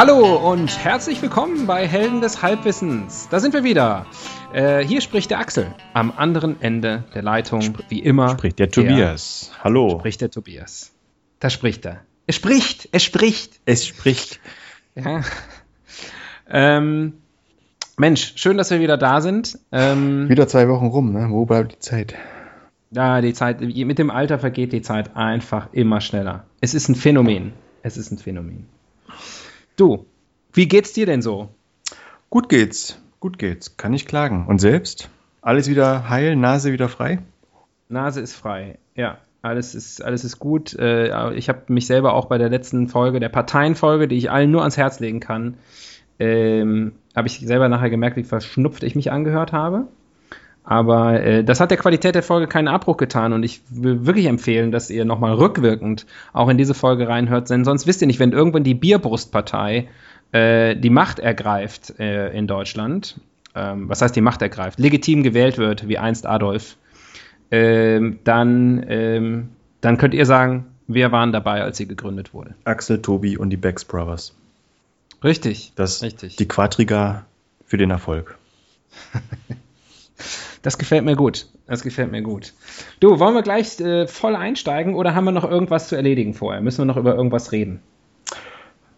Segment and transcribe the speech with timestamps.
[0.00, 3.28] Hallo und herzlich willkommen bei Helden des Halbwissens.
[3.28, 4.06] Da sind wir wieder.
[4.50, 5.74] Äh, hier spricht der Axel.
[5.92, 8.30] Am anderen Ende der Leitung, Spr wie immer.
[8.30, 9.52] Spricht der, der Tobias.
[9.62, 9.98] Hallo.
[9.98, 10.92] Spricht der Tobias.
[11.38, 12.00] Da spricht er.
[12.26, 13.60] Er spricht, er spricht.
[13.66, 14.40] Es spricht.
[14.94, 15.20] Ja.
[16.48, 17.12] Ähm,
[17.98, 19.58] Mensch, schön, dass wir wieder da sind.
[19.70, 21.28] Ähm, wieder zwei Wochen rum, ne?
[21.28, 22.14] Wo bleibt die Zeit?
[22.90, 26.44] Ja, die Zeit, mit dem Alter vergeht die Zeit einfach immer schneller.
[26.62, 27.52] Es ist ein Phänomen.
[27.82, 28.66] Es ist ein Phänomen.
[29.80, 30.04] Du,
[30.52, 31.48] wie geht's dir denn so?
[32.28, 34.44] Gut geht's, gut geht's, kann ich klagen.
[34.46, 35.08] Und selbst?
[35.40, 37.20] Alles wieder heil, Nase wieder frei?
[37.88, 39.16] Nase ist frei, ja.
[39.40, 40.74] Alles ist, alles ist gut.
[40.74, 44.50] Äh, ich habe mich selber auch bei der letzten Folge, der Parteienfolge, die ich allen
[44.50, 45.56] nur ans Herz legen kann,
[46.18, 49.88] ähm, habe ich selber nachher gemerkt, wie verschnupft ich mich angehört habe.
[50.70, 54.26] Aber äh, das hat der Qualität der Folge keinen Abbruch getan und ich will wirklich
[54.26, 58.20] empfehlen, dass ihr nochmal rückwirkend auch in diese Folge reinhört, denn sonst wisst ihr nicht,
[58.20, 59.88] wenn irgendwann die Bierbrustpartei
[60.30, 63.20] äh, die Macht ergreift äh, in Deutschland,
[63.56, 66.76] ähm, was heißt die Macht ergreift, legitim gewählt wird, wie einst Adolf,
[67.50, 69.48] ähm, dann, ähm,
[69.80, 72.54] dann könnt ihr sagen, wir waren dabei, als sie gegründet wurde.
[72.62, 74.36] Axel, Tobi und die Becks Brothers.
[75.24, 75.72] Richtig.
[75.74, 76.36] Das richtig.
[76.36, 77.26] Die Quadriga
[77.66, 78.38] für den Erfolg.
[80.62, 81.46] Das gefällt mir gut.
[81.66, 82.52] Das gefällt mir gut.
[83.00, 86.60] Du, wollen wir gleich äh, voll einsteigen oder haben wir noch irgendwas zu erledigen vorher?
[86.60, 87.80] Müssen wir noch über irgendwas reden?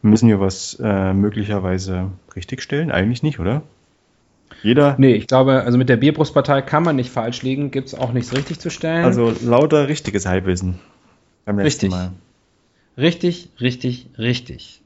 [0.02, 2.90] Müssen wir was äh, möglicherweise richtigstellen?
[2.90, 3.62] Eigentlich nicht, oder?
[4.62, 4.96] Jeder.
[4.98, 8.12] Nee, ich glaube, also mit der Bierbrustpartei kann man nicht falsch liegen, gibt es auch
[8.12, 9.04] nichts richtig zu stellen.
[9.04, 10.78] Also lauter richtiges Halbwissen.
[11.44, 11.90] Beim letzten richtig.
[11.90, 12.12] Mal.
[12.96, 14.81] Richtig, richtig, richtig.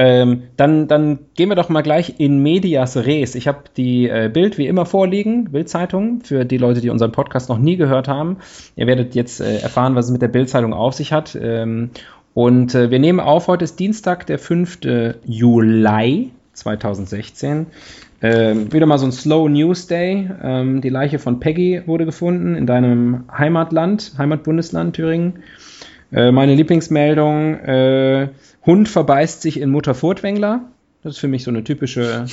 [0.00, 3.34] Ähm, dann, dann gehen wir doch mal gleich in medias res.
[3.34, 7.48] Ich habe die äh, Bild wie immer vorliegen, Bildzeitung, für die Leute, die unseren Podcast
[7.48, 8.36] noch nie gehört haben.
[8.76, 11.36] Ihr werdet jetzt äh, erfahren, was es mit der Bildzeitung auf sich hat.
[11.40, 11.90] Ähm,
[12.32, 14.78] und äh, wir nehmen auf, heute ist Dienstag, der 5.
[15.24, 17.66] Juli 2016.
[18.22, 20.30] Ähm, wieder mal so ein Slow News Day.
[20.42, 25.40] Ähm, die Leiche von Peggy wurde gefunden in deinem Heimatland, Heimatbundesland Thüringen.
[26.12, 28.28] Äh, meine Lieblingsmeldung, äh,
[28.68, 30.60] Hund verbeißt sich in Mutter Furtwängler.
[31.02, 32.26] Das ist für mich so eine typische,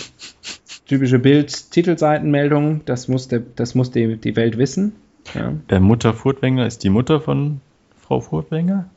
[0.85, 2.81] typische Bild-Titelseitenmeldung.
[2.83, 4.97] Das muss, der, das muss die, die Welt wissen.
[5.33, 5.53] Ja.
[5.69, 7.61] Der Mutter Furtwängler ist die Mutter von
[8.01, 8.89] Frau Furtwängler?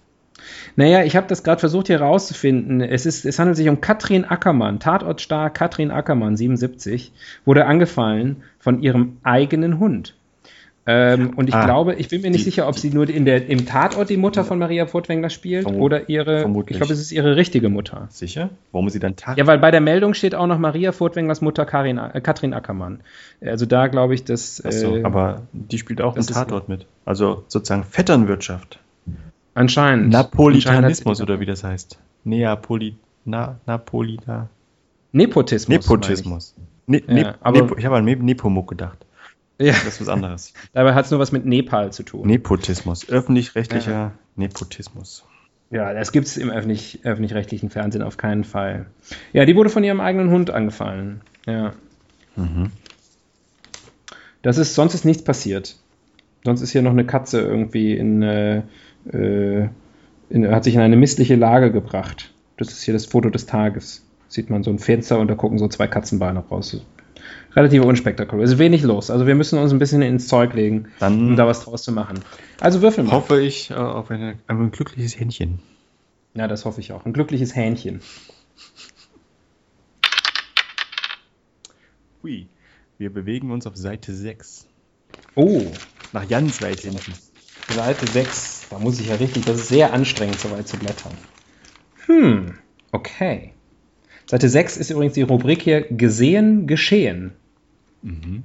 [0.74, 2.80] Naja, ich habe das gerade versucht hier rauszufinden.
[2.80, 7.12] Es, ist, es handelt sich um Katrin Ackermann, Tatortstar Katrin Ackermann, 77,
[7.44, 10.17] wurde angefallen von ihrem eigenen Hund.
[10.90, 13.26] Ähm, und ich ah, glaube, ich bin mir nicht die, sicher, ob sie nur in
[13.26, 16.40] der, im Tatort die Mutter von Maria Furtwängler spielt oder ihre.
[16.40, 16.76] Vermutlich.
[16.76, 18.06] Ich glaube, es ist ihre richtige Mutter.
[18.08, 18.48] Sicher?
[18.72, 19.36] Warum sie dann Tatort?
[19.36, 23.00] Ja, weil bei der Meldung steht auch noch Maria Furtwänglers Mutter Karin, äh, Katrin Ackermann.
[23.42, 24.60] Also da glaube ich, dass.
[24.60, 26.86] Äh, aber die spielt auch im Tatort mit.
[27.04, 28.78] Also sozusagen Vetternwirtschaft.
[29.52, 30.08] Anscheinend.
[30.10, 31.98] Napolitanismus oder wie das heißt.
[32.24, 34.48] Neapoli, na, Napolita.
[35.12, 35.68] Nepotismus.
[35.68, 36.54] Nepotismus.
[36.86, 39.04] Ne, ja, ne, aber, Nepo, ich habe an Nepomuk gedacht.
[39.58, 39.72] Ja.
[39.72, 40.52] Das ist was anderes.
[40.72, 42.26] Dabei hat es nur was mit Nepal zu tun.
[42.26, 43.08] Nepotismus.
[43.08, 44.12] Öffentlich-rechtlicher ja.
[44.36, 45.24] Nepotismus.
[45.70, 48.86] Ja, das gibt es im öffentlich, öffentlich-rechtlichen Fernsehen auf keinen Fall.
[49.32, 51.20] Ja, die wurde von ihrem eigenen Hund angefallen.
[51.46, 51.72] Ja.
[52.36, 52.70] Mhm.
[54.42, 55.76] Das ist, sonst ist nichts passiert.
[56.44, 58.62] Sonst ist hier noch eine Katze irgendwie in, äh,
[59.12, 59.68] äh
[60.30, 62.32] in, hat sich in eine missliche Lage gebracht.
[62.56, 64.04] Das ist hier das Foto des Tages.
[64.28, 66.70] Sieht man so ein Fenster und da gucken so zwei Katzenbeine raus
[67.54, 68.44] relativ unspektakulär.
[68.44, 69.10] Es ist wenig los.
[69.10, 71.92] Also wir müssen uns ein bisschen ins Zeug legen, Dann um da was draus zu
[71.92, 72.20] machen.
[72.60, 73.12] Also würfeln wir.
[73.12, 75.60] Hoffe ich äh, auf eine, ein glückliches Hähnchen.
[76.34, 77.04] Ja, das hoffe ich auch.
[77.04, 78.00] Ein glückliches Hähnchen.
[82.22, 82.48] Hui.
[82.98, 84.66] Wir bewegen uns auf Seite 6.
[85.34, 85.62] Oh.
[86.12, 87.12] Nach Jans weit hinten.
[87.68, 88.66] Seite 6.
[88.70, 91.12] Da muss ich ja richtig, das ist sehr anstrengend, so weit zu blättern.
[92.06, 92.58] Hm,
[92.92, 93.52] okay.
[94.28, 97.32] Seite 6 ist übrigens die Rubrik hier Gesehen, Geschehen.
[98.02, 98.44] Mhm.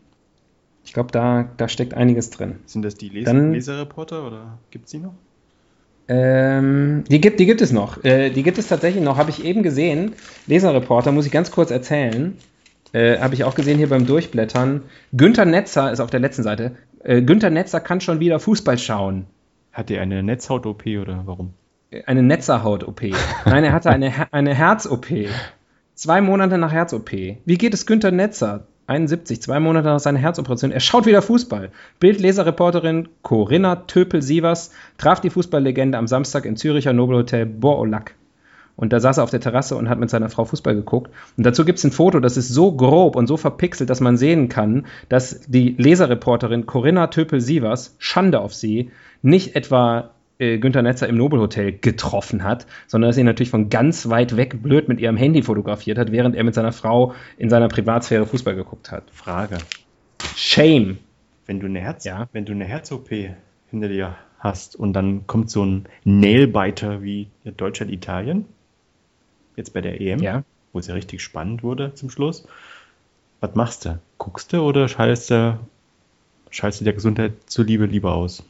[0.86, 2.56] Ich glaube, da, da steckt einiges drin.
[2.66, 5.14] Sind das die Les Dann, Leserreporter oder gibt es die noch?
[6.08, 8.04] Ähm, die, gibt, die gibt es noch.
[8.04, 10.14] Äh, die gibt es tatsächlich noch, habe ich eben gesehen.
[10.48, 12.38] Leserreporter, muss ich ganz kurz erzählen.
[12.94, 14.84] Äh, habe ich auch gesehen hier beim Durchblättern.
[15.12, 16.78] Günther Netzer ist auf der letzten Seite.
[17.04, 19.26] Äh, Günther Netzer kann schon wieder Fußball schauen.
[19.74, 21.54] Hat er eine Netzhaut-OP oder warum?
[22.06, 23.02] eine Netzerhaut-OP.
[23.46, 25.08] Nein, er hatte eine, eine Herz-OP.
[25.96, 27.12] Zwei Monate nach Herz-OP.
[27.12, 28.66] Wie geht es Günter Netzer?
[28.88, 30.72] 71, zwei Monate nach seiner Herzoperation.
[30.72, 31.70] Er schaut wieder Fußball.
[32.00, 38.16] Bildleserreporterin Corinna Töpel-Sievers traf die Fußballlegende am Samstag im Züricher Nobelhotel Borolac.
[38.76, 41.12] Und da saß er auf der Terrasse und hat mit seiner Frau Fußball geguckt.
[41.38, 44.18] Und dazu gibt es ein Foto, das ist so grob und so verpixelt, dass man
[44.18, 48.90] sehen kann, dass die Leserreporterin Corinna Töpel-Sievers, Schande auf sie,
[49.22, 50.10] nicht etwa
[50.44, 54.62] äh, Günter Netzer im Nobelhotel getroffen hat, sondern dass sie natürlich von ganz weit weg
[54.62, 58.56] blöd mit ihrem Handy fotografiert hat, während er mit seiner Frau in seiner Privatsphäre Fußball
[58.56, 59.04] geguckt hat.
[59.12, 59.58] Frage.
[60.36, 60.98] Shame.
[61.46, 62.28] Wenn du eine Herz, Ja.
[62.32, 63.10] wenn du eine Herz-OP
[63.70, 68.46] hinter dir hast und dann kommt so ein Nailbiter wie Deutschland-Italien,
[69.56, 70.44] jetzt bei der EM, Ja.
[70.72, 72.48] wo es ja richtig spannend wurde zum Schluss.
[73.42, 74.00] Was machst du?
[74.18, 75.60] Guckst du oder schaltest du,
[76.50, 78.44] schaltest du der Gesundheit zuliebe lieber aus?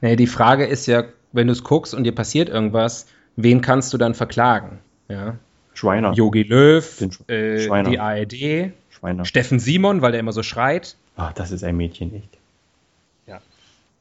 [0.00, 3.06] Naja, die Frage ist ja, wenn du es guckst und dir passiert irgendwas,
[3.36, 4.78] wen kannst du dann verklagen?
[5.08, 5.36] Ja.
[5.74, 6.12] Schweiner.
[6.12, 7.90] Yogi Löw, Sch- äh, Schweiner.
[7.90, 9.24] die ARD, Schweiner.
[9.24, 10.96] Steffen Simon, weil der immer so schreit.
[11.16, 12.28] Ah, das ist ein Mädchen nicht.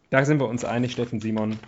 [0.10, 1.60] Da sind wir uns einig, Steffen Simon.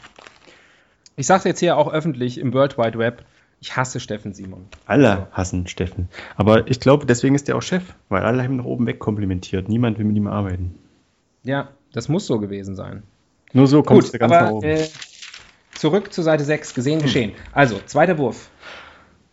[1.17, 3.25] Ich sage jetzt hier auch öffentlich im World Wide Web,
[3.59, 4.65] ich hasse Steffen Simon.
[4.85, 6.07] Alle hassen Steffen.
[6.37, 8.99] Aber ich glaube, deswegen ist der auch Chef, weil alle haben ihn nach oben weg
[8.99, 9.67] komplimentiert.
[9.67, 10.73] Niemand will mit ihm arbeiten.
[11.43, 13.03] Ja, das muss so gewesen sein.
[13.53, 14.67] Nur so kommst Gut, du ganz nach aber oben.
[14.67, 14.87] äh,
[15.75, 17.33] zurück zu Seite 6, gesehen, geschehen.
[17.51, 18.49] Also, zweiter Wurf.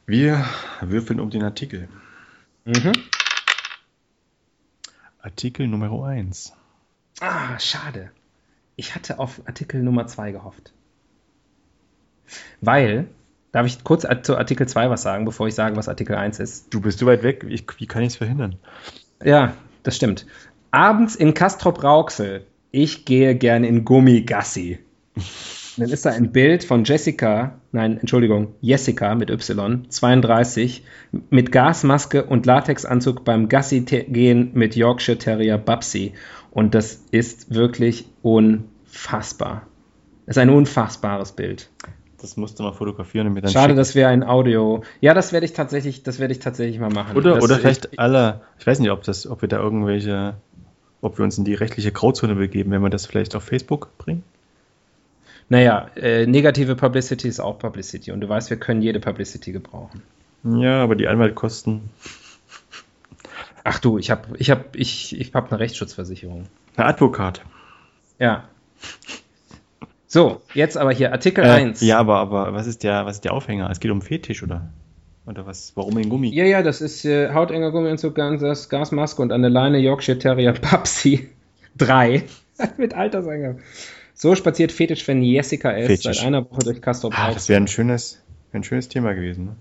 [0.07, 0.45] Wir
[0.81, 1.89] würfeln um den Artikel.
[2.65, 2.93] Mhm.
[5.21, 6.53] Artikel Nummer 1.
[7.21, 8.11] Ah, schade.
[8.77, 10.73] Ich hatte auf Artikel Nummer 2 gehofft.
[12.61, 13.09] Weil,
[13.53, 16.73] darf ich kurz zu Artikel 2 was sagen, bevor ich sage, was Artikel 1 ist?
[16.73, 18.57] Du bist so weit weg, ich, wie kann ich es verhindern?
[19.23, 20.27] Ja, das stimmt.
[20.71, 22.47] Abends in Castrop-Rauxel.
[22.79, 24.79] Ich gehe gerne in Gummigassi.
[25.79, 30.85] Dann ist da ein Bild von Jessica, nein, Entschuldigung, Jessica mit Y, 32,
[31.31, 36.13] mit Gasmaske und Latexanzug beim Gassi-Gehen mit Yorkshire Terrier Babsi.
[36.51, 39.63] Und das ist wirklich unfassbar.
[40.27, 41.71] Das ist ein unfassbares Bild.
[42.21, 43.77] Das musst du mal fotografieren und mir dann Schade, schicken.
[43.79, 44.83] dass wir ein Audio.
[45.01, 47.17] Ja, das werde ich tatsächlich, das werde ich tatsächlich mal machen.
[47.17, 50.35] Oder, das, oder ich- vielleicht alle, ich weiß nicht, ob, das, ob wir da irgendwelche,
[51.01, 54.23] ob wir uns in die rechtliche Grauzone begeben, wenn wir das vielleicht auf Facebook bringen.
[55.49, 60.03] Naja, äh, negative Publicity ist auch Publicity und du weißt, wir können jede Publicity gebrauchen.
[60.43, 61.91] Ja, aber die Anwaltkosten.
[63.63, 66.47] Ach du, ich habe ich hab, ich, ich hab eine Rechtsschutzversicherung.
[66.77, 67.43] Ein Advokat.
[68.19, 68.45] Ja.
[70.07, 71.81] So, jetzt aber hier Artikel Äh, 1.
[71.81, 73.69] ja, aber, aber was ist der, was ist der Aufhänger?
[73.71, 74.69] Es geht um Fetisch, oder?
[75.27, 75.73] Oder was?
[75.75, 76.33] Warum in Gummi?
[76.33, 80.53] Ja, ja, das ist äh, hautenger Gummianzug, Gansas, Gasmaske und an der Leine Yorkshire Terrier
[80.61, 81.29] Papsi
[81.79, 82.23] 3
[82.77, 83.59] mit Altersangabe.
[84.15, 85.87] So spaziert Fetischfan Jessica S.
[85.87, 86.19] Fetisch.
[86.19, 89.45] seit einer Woche durch Castor Ah, das wäre ein schönes, wär ein schönes Thema gewesen.
[89.47, 89.57] Ne?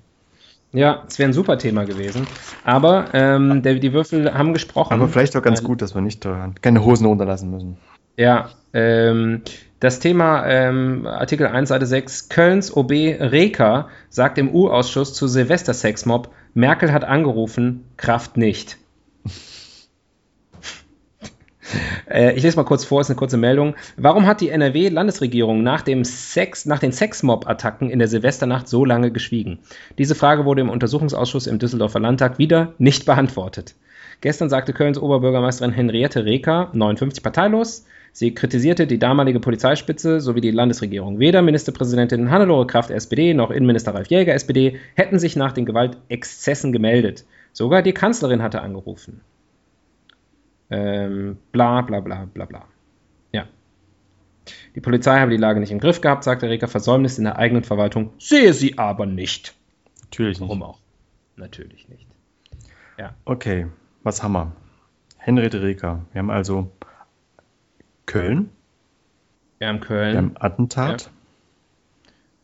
[0.80, 2.28] Ja, es wäre ein super Thema gewesen.
[2.64, 4.94] Aber ähm, der, die Würfel haben gesprochen.
[4.94, 6.28] Aber vielleicht auch ganz gut, dass wir nicht
[6.62, 7.78] keine Hosen runterlassen müssen.
[8.18, 9.42] Ja, ähm,
[9.86, 12.30] das Thema ähm, Artikel 1, Seite 6.
[12.30, 18.78] Kölns OB Reker sagt im U-Ausschuss zu Silvester-Sexmob, Merkel hat angerufen, Kraft nicht.
[22.08, 23.76] Äh, ich lese mal kurz vor, ist eine kurze Meldung.
[23.98, 29.58] Warum hat die NRW-Landesregierung nach, Sex, nach den Sexmob-Attacken in der Silvesternacht so lange geschwiegen?
[29.98, 33.74] Diese Frage wurde im Untersuchungsausschuss im Düsseldorfer Landtag wieder nicht beantwortet.
[34.22, 40.52] Gestern sagte Kölns Oberbürgermeisterin Henriette Reker, 59 parteilos, sie kritisierte die damalige Polizeispitze sowie die
[40.52, 41.20] Landesregierung.
[41.20, 46.72] Weder Ministerpräsidentin Hannelore Kraft SPD noch Innenminister Ralf Jäger SPD hätten sich nach den Gewaltexzessen
[46.72, 47.26] gemeldet.
[47.52, 49.20] Sogar die Kanzlerin hatte angerufen.
[50.70, 52.66] Ähm, bla bla bla bla bla.
[53.34, 53.48] Ja.
[54.76, 56.70] Die Polizei habe die Lage nicht im Griff gehabt, sagte Reker.
[56.70, 59.54] Versäumnis in der eigenen Verwaltung sehe sie aber nicht.
[60.02, 60.48] Natürlich nicht.
[60.48, 60.80] Warum auch?
[61.36, 62.08] Natürlich nicht.
[63.26, 63.68] Okay,
[64.04, 64.52] was haben wir?
[65.18, 66.06] Henriette Reker.
[66.14, 66.72] Wir haben also
[68.06, 68.50] Köln,
[69.60, 70.18] Wir haben wir Köln.
[70.18, 71.10] haben Attentat,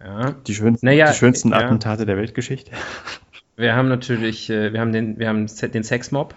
[0.03, 0.31] Ja.
[0.31, 1.57] die, schönsten, Naja, die schönsten ja.
[1.57, 2.71] Attentate der Weltgeschichte.
[3.57, 6.33] Wir haben natürlich, äh, wir haben den, wir haben den Sexmob.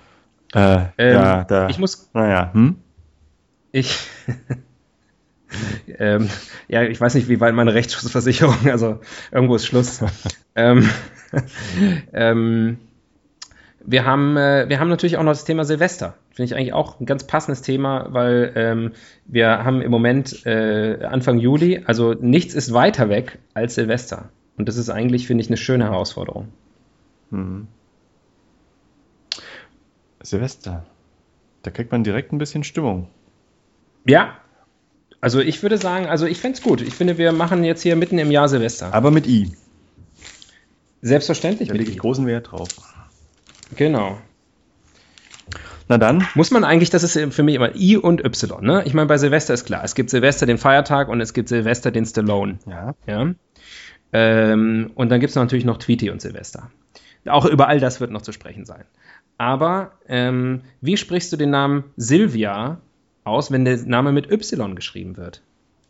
[0.54, 2.76] Äh, Ähm, da, da, Ich muss, naja, hm?
[3.72, 3.98] ich,
[5.98, 6.28] ähm,
[6.68, 9.00] ja, ich weiß nicht, wie weit meine Rechtsschutzversicherung, also
[9.32, 10.02] irgendwo ist Schluss.
[10.54, 10.90] ähm,
[12.12, 12.78] ähm,
[13.80, 16.14] wir haben, äh, wir haben natürlich auch noch das Thema Silvester.
[16.34, 18.92] Finde ich eigentlich auch ein ganz passendes Thema, weil ähm,
[19.24, 24.30] wir haben im Moment äh, Anfang Juli, also nichts ist weiter weg als Silvester.
[24.56, 26.48] Und das ist eigentlich, finde ich, eine schöne Herausforderung.
[27.30, 27.68] Mhm.
[30.22, 30.84] Silvester.
[31.62, 33.08] Da kriegt man direkt ein bisschen Stimmung.
[34.06, 34.36] Ja,
[35.24, 36.82] Also ich würde sagen, also ich fände es gut.
[36.82, 38.92] Ich finde, wir machen jetzt hier mitten im Jahr Silvester.
[38.92, 39.52] Aber mit I.
[41.00, 41.70] Selbstverständlich.
[41.70, 42.68] Da lege ich großen Wert drauf.
[43.76, 44.18] Genau.
[45.88, 46.26] Na dann.
[46.34, 48.82] Muss man eigentlich, das ist für mich immer I und Y, ne?
[48.86, 51.90] Ich meine, bei Silvester ist klar, es gibt Silvester den Feiertag und es gibt Silvester
[51.90, 52.58] den Stallone.
[52.66, 52.94] Ja.
[53.06, 53.34] Ja.
[54.12, 56.70] Ähm, und dann gibt es natürlich noch Tweety und Silvester.
[57.26, 58.84] Auch über all das wird noch zu sprechen sein.
[59.38, 62.78] Aber ähm, wie sprichst du den Namen Silvia
[63.24, 65.42] aus, wenn der Name mit Y geschrieben wird?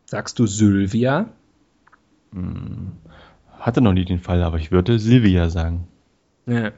[0.06, 1.28] Sagst du Sylvia?
[3.58, 5.86] Hatte noch nie den Fall, aber ich würde Silvia sagen.
[6.46, 6.72] Ja.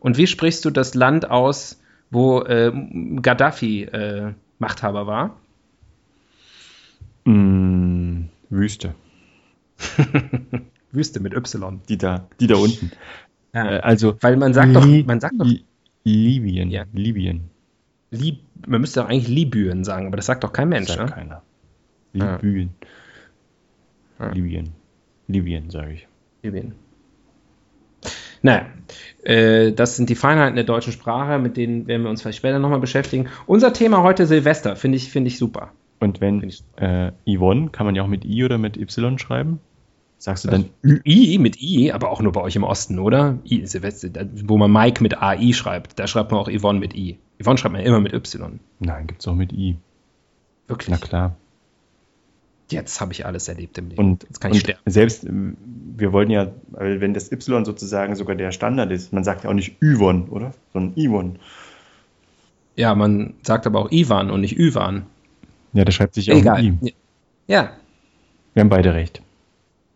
[0.00, 1.80] Und wie sprichst du das Land aus,
[2.10, 2.72] wo äh,
[3.20, 5.36] Gaddafi äh, Machthaber war?
[7.24, 8.94] Mm, Wüste.
[10.92, 11.80] Wüste mit Y.
[11.88, 12.90] Die da, die da unten.
[13.52, 13.70] Ja.
[13.76, 15.64] Äh, also Weil man sagt doch, man sagt doch, Li-
[16.04, 16.70] Libyen.
[16.70, 16.84] Ja.
[16.92, 17.50] Libyen.
[18.10, 21.14] Lib man müsste doch eigentlich Libyen sagen, aber das sagt doch kein Mensch, Sagt ne?
[21.14, 21.42] keiner.
[22.12, 22.70] Libyen.
[24.18, 24.30] Ja.
[24.30, 24.70] Libyen.
[25.26, 26.08] Libyen, sage ich.
[26.42, 26.74] Libyen.
[28.44, 28.66] Naja,
[29.22, 32.58] äh, das sind die Feinheiten der deutschen Sprache, mit denen werden wir uns vielleicht später
[32.58, 33.28] nochmal beschäftigen.
[33.46, 35.72] Unser Thema heute Silvester, finde ich, finde ich super.
[35.98, 39.60] Und wenn Find äh, Yvonne, kann man ja auch mit I oder mit Y schreiben?
[40.18, 43.38] Sagst du dann I mit I, aber auch nur bei euch im Osten, oder?
[43.50, 44.10] I, Silvester,
[44.46, 47.18] wo man Mike mit AI schreibt, da schreibt man auch Yvonne mit I.
[47.42, 48.60] Yvonne schreibt man immer mit Y.
[48.78, 49.78] Nein, gibt's auch mit I.
[50.68, 50.90] Wirklich.
[50.90, 51.36] Na klar.
[52.70, 54.00] Jetzt habe ich alles erlebt im Leben.
[54.02, 54.80] Und, Jetzt kann ich sterben.
[54.86, 55.56] selbst, ähm,
[55.96, 59.54] wir wollten ja, wenn das Y sozusagen sogar der Standard ist, man sagt ja auch
[59.54, 60.52] nicht Yvonne, oder?
[60.72, 61.34] Sondern Yvonne.
[62.76, 65.06] Ja, man sagt aber auch Ivan und nicht Ivan.
[65.74, 66.62] Ja, das schreibt sich auch Egal.
[66.62, 66.94] mit.
[67.46, 67.72] Ja,
[68.54, 69.22] Wir haben beide recht.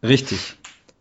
[0.03, 0.57] richtig.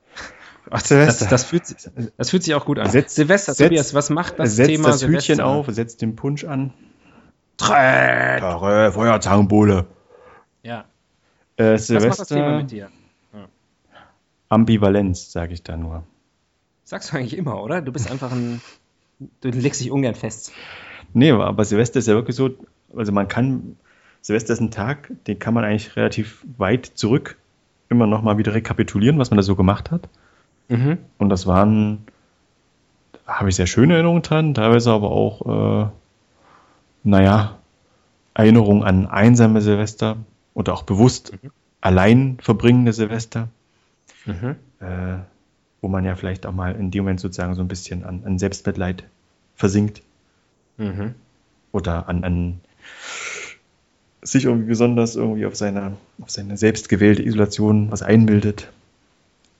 [0.69, 1.27] Ach, das, Silvester.
[1.29, 1.77] das, fühlt, sich-
[2.17, 2.89] das fühlt sich auch gut an.
[2.89, 5.45] Setz- Silvester, setz- Tobias, was macht das setzt Thema das Hütchen Silvester?
[5.45, 6.73] auf, setzt den Punsch an.
[7.57, 9.85] Trä- Karre, Feuerzangenbowle.
[10.63, 10.85] Ja.
[11.57, 12.89] Äh, Was macht das Thema Silvester, mit dir?
[14.49, 16.03] Ambivalenz, sage ich da nur.
[16.83, 17.81] Sagst du eigentlich immer, oder?
[17.81, 18.61] Du bist einfach ein.
[19.41, 20.53] Du legst dich ungern fest.
[21.13, 22.51] Nee, aber Silvester ist ja wirklich so,
[22.95, 23.77] also man kann,
[24.21, 27.37] Silvester ist ein Tag, den kann man eigentlich relativ weit zurück
[27.89, 30.07] immer noch mal wieder rekapitulieren, was man da so gemacht hat.
[30.67, 30.97] Mhm.
[31.17, 32.05] Und das waren,
[33.25, 35.89] da habe ich sehr schöne Erinnerungen dran, teilweise aber auch, äh,
[37.03, 37.57] naja,
[38.33, 40.17] Erinnerungen an einsame Silvester
[40.57, 41.33] oder auch bewusst
[41.81, 43.47] allein verbringende Silvester,
[44.25, 44.55] Mhm.
[44.79, 45.17] äh,
[45.81, 48.39] wo man ja vielleicht auch mal in dem Moment sozusagen so ein bisschen an, an
[48.39, 49.03] Selbstmitleid
[49.55, 50.01] versinkt
[50.77, 51.13] Mhm.
[51.71, 52.59] oder an, an
[54.23, 58.67] sich irgendwie besonders irgendwie auf seine, auf seine selbstgewählte Isolation was einbildet.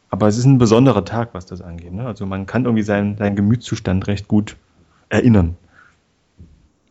[0.09, 1.93] Aber es ist ein besonderer Tag, was das angeht.
[1.93, 2.07] Ne?
[2.07, 4.55] Also man kann irgendwie seinen, seinen Gemütszustand recht gut
[5.09, 5.55] erinnern.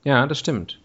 [0.05, 0.79] Ja, das stimmt.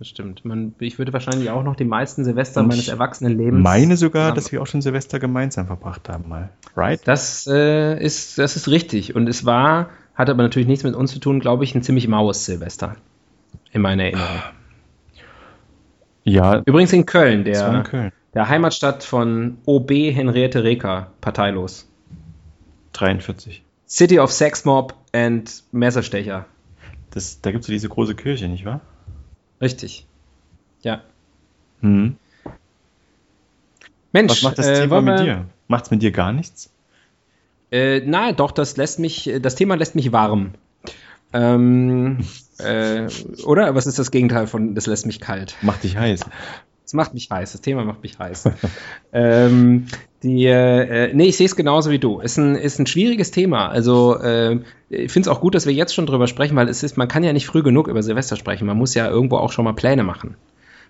[0.00, 0.46] Das stimmt.
[0.46, 3.62] Man, ich würde wahrscheinlich auch noch die meisten Silvester Und meines ich Erwachsenenlebens.
[3.62, 6.48] Meine sogar, dass wir auch schon Silvester gemeinsam verbracht haben mal.
[6.74, 7.02] Right?
[7.04, 9.14] Das, äh, ist, das ist richtig.
[9.14, 12.08] Und es war, hat aber natürlich nichts mit uns zu tun, glaube ich, ein ziemlich
[12.08, 12.96] maues Silvester.
[13.72, 14.40] In meiner Erinnerung.
[16.24, 18.12] Ja, Übrigens in Köln, war in der, Köln.
[18.32, 21.86] der Heimatstadt von OB Henriette Reker, parteilos.
[22.94, 23.62] 43.
[23.86, 26.46] City of Sex Mob and Messerstecher.
[27.10, 28.80] Das, da gibt es ja diese große Kirche, nicht wahr?
[29.60, 30.06] Richtig.
[30.82, 31.02] Ja.
[31.80, 32.16] Hm.
[34.12, 35.46] Mensch, Was macht das äh, Thema mit dir?
[35.68, 36.72] Macht's mit dir gar nichts?
[37.70, 40.52] Äh, na, doch, das lässt mich, das Thema lässt mich warm.
[41.32, 42.18] Ähm,
[42.58, 43.08] äh,
[43.44, 43.74] oder?
[43.74, 45.56] Was ist das Gegenteil von, das lässt mich kalt?
[45.62, 46.20] Macht dich heiß.
[46.82, 47.52] Das macht mich heiß.
[47.52, 48.50] Das Thema macht mich heiß.
[49.12, 49.86] ähm,
[50.22, 52.20] die, äh, nee, ich sehe es genauso wie du.
[52.20, 53.68] Ist ein, ist ein schwieriges Thema.
[53.68, 54.60] Also äh,
[54.90, 57.08] ich finde es auch gut, dass wir jetzt schon drüber sprechen, weil es ist, man
[57.08, 58.66] kann ja nicht früh genug über Silvester sprechen.
[58.66, 60.36] Man muss ja irgendwo auch schon mal Pläne machen.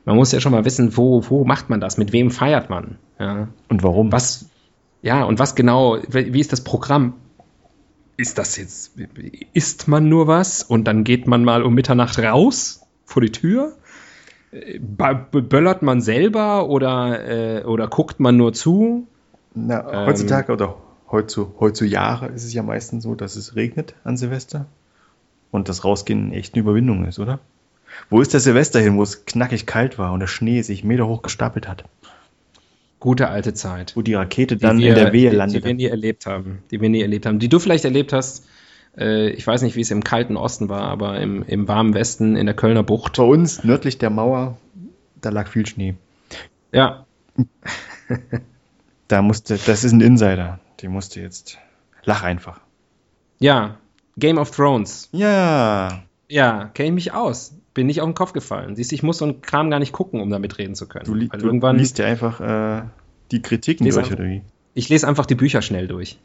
[0.05, 2.97] Man muss ja schon mal wissen, wo, wo macht man das, mit wem feiert man.
[3.19, 3.49] Ja.
[3.69, 4.11] Und warum?
[4.11, 4.47] Was,
[5.03, 7.15] ja, und was genau, wie ist das Programm?
[8.17, 8.99] Ist das jetzt,
[9.53, 13.77] isst man nur was und dann geht man mal um Mitternacht raus vor die Tür?
[14.51, 19.07] Äh, Böllert man selber oder, äh, oder guckt man nur zu?
[19.55, 20.77] Na, Ähm, heutzutage oder
[21.11, 24.67] heutzu, heutzutage ist es ja meistens so, dass es regnet an Silvester
[25.51, 27.41] und das Rausgehen echt eine Überwindung ist, oder?
[28.09, 31.09] Wo ist der Silvester hin, wo es knackig kalt war und der Schnee sich Meter
[31.09, 31.85] hoch gestapelt hat?
[33.01, 33.97] Gute alte Zeit.
[33.97, 36.63] Wo die Rakete Die dann wir- in der Wehe die, die wir nie erlebt haben.
[36.71, 37.39] Die wir nie erlebt haben.
[37.41, 38.47] Die du vielleicht erlebt hast.
[38.97, 42.37] Äh, ich weiß nicht, wie es im kalten Osten war, aber im, im warmen Westen
[42.37, 43.17] in der Kölner Bucht.
[43.17, 44.59] Bei uns, nördlich der Mauer,
[45.21, 45.95] da lag viel Schnee.
[46.73, 47.07] Ja,
[49.11, 50.61] Da musste, das ist ein Insider.
[50.79, 51.59] Die musste jetzt.
[52.05, 52.61] Lach einfach.
[53.41, 53.77] ja.
[54.17, 55.09] Game of Thrones.
[55.13, 56.03] Ja.
[56.29, 57.55] Ja, kenne ich mich aus.
[57.73, 58.77] Bin nicht auf den Kopf gefallen.
[58.77, 61.07] Siehst du, ich muss so einen Kram gar nicht gucken, um damit reden zu können.
[61.07, 62.83] Du, li Weil du liest ja einfach äh,
[63.31, 64.43] die Kritiken durch, einfach- oder wie?
[64.75, 66.19] ich lese einfach die Bücher schnell durch.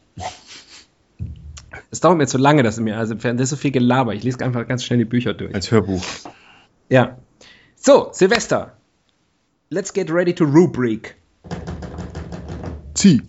[1.89, 4.13] Es dauert mir zu lange, dass mir, also das ist so viel Gelaber.
[4.13, 5.55] Ich lese einfach ganz schnell die Bücher durch.
[5.55, 6.03] Als Hörbuch.
[6.89, 7.17] Ja.
[7.75, 8.75] So, Silvester.
[9.69, 11.15] Let's get ready to rubric.
[12.95, 13.21] Zieh.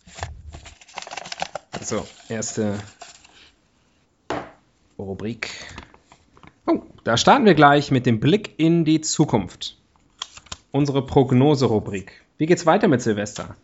[1.83, 2.79] So, erste
[4.99, 5.51] Rubrik.
[6.67, 9.77] Oh, da starten wir gleich mit dem Blick in die Zukunft.
[10.73, 12.25] Unsere Prognose-Rubrik.
[12.39, 13.57] Wie geht's weiter mit Silvester?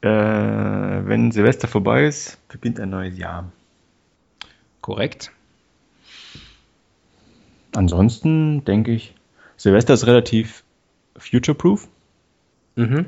[0.00, 3.50] Äh, wenn Silvester vorbei ist, beginnt ein neues Jahr.
[4.80, 5.30] Korrekt.
[7.74, 9.14] Ansonsten denke ich,
[9.56, 10.62] Silvester ist relativ
[11.16, 11.88] future-proof,
[12.76, 13.06] Mhm.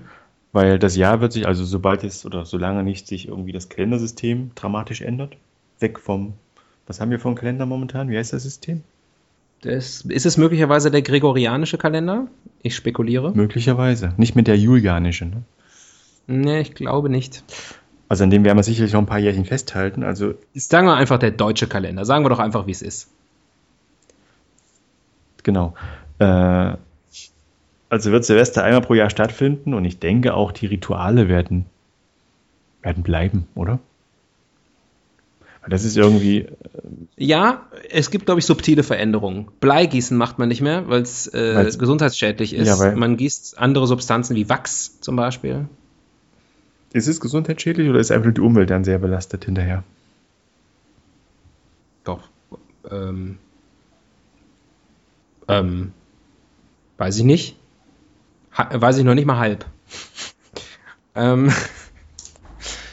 [0.57, 4.53] Weil das Jahr wird sich, also sobald es oder solange nicht sich irgendwie das Kalendersystem
[4.55, 5.37] dramatisch ändert,
[5.81, 6.33] weg vom,
[6.87, 8.09] was haben wir einen Kalender momentan?
[8.09, 8.83] Wie heißt das System?
[9.61, 12.29] Das, ist es möglicherweise der gregorianische Kalender?
[12.63, 13.33] Ich spekuliere.
[13.35, 14.15] Möglicherweise.
[14.17, 15.27] Nicht mit der julianische.
[15.27, 15.43] Ne?
[16.27, 17.45] Nee, ich glaube nicht.
[18.09, 20.05] Also an dem werden wir sicherlich noch ein paar Jährchen festhalten.
[20.05, 22.07] Also Sagen wir einfach der deutsche Kalender.
[22.07, 23.11] Sagen wir doch einfach, wie es ist.
[25.43, 25.75] Genau.
[26.19, 26.77] Äh,
[27.89, 31.67] also wird Silvester einmal pro Jahr stattfinden und ich denke auch die Rituale werden,
[32.83, 33.79] werden bleiben, oder?
[35.69, 36.47] Das ist irgendwie,
[37.17, 39.49] Ja, es gibt, glaube ich, subtile Veränderungen.
[39.59, 42.69] Bleigießen macht man nicht mehr, weil es äh, gesundheitsschädlich ist.
[42.69, 45.67] Ja, weil- man gießt andere Substanzen wie Wachs zum Beispiel.
[46.93, 49.83] ist es gesundheitsschädlich oder ist einfach die Umwelt dann sehr belastet hinterher?
[52.05, 52.29] Doch.
[52.89, 53.39] Ähm,
[55.49, 55.93] ähm,
[56.99, 57.57] weiß ich nicht.
[58.57, 59.65] Weiß ich noch nicht mal halb.
[61.15, 61.51] ähm,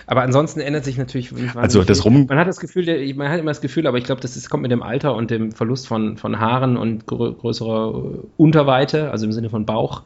[0.06, 1.32] aber ansonsten ändert sich natürlich.
[1.56, 2.04] Also das.
[2.06, 4.50] Rum- Man hat das Gefühl, man hat immer das Gefühl, aber ich glaube, das ist,
[4.50, 9.12] kommt mit dem Alter und dem Verlust von, von Haaren und grö größerer äh, Unterweite,
[9.12, 10.04] also im Sinne von Bauch,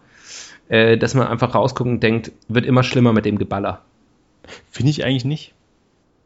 [0.69, 3.82] äh, dass man einfach rausguckt und denkt, wird immer schlimmer mit dem Geballer.
[4.69, 5.53] Finde ich eigentlich nicht.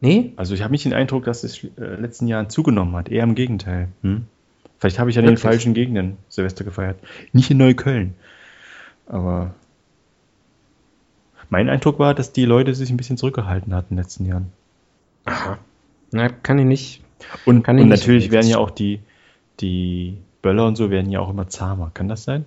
[0.02, 0.34] Nee?
[0.36, 3.10] Also ich habe nicht den Eindruck, dass es äh, in den letzten Jahren zugenommen hat.
[3.10, 3.88] Eher im Gegenteil.
[4.02, 4.26] Hm?
[4.80, 5.42] Vielleicht habe ich an den Wirklich?
[5.44, 6.98] falschen Gegenden Silvester gefeiert.
[7.34, 8.16] Nicht in Neukölln.
[9.12, 9.54] Aber
[11.50, 14.54] mein Eindruck war, dass die Leute sich ein bisschen zurückgehalten hatten in den letzten Jahren.
[15.26, 15.58] Aha.
[16.12, 17.04] Na, kann ich nicht.
[17.46, 19.02] Und, Kann und nicht natürlich werden ja auch die,
[19.60, 21.92] die Böller und so werden ja auch immer zahmer.
[21.94, 22.46] Kann das sein?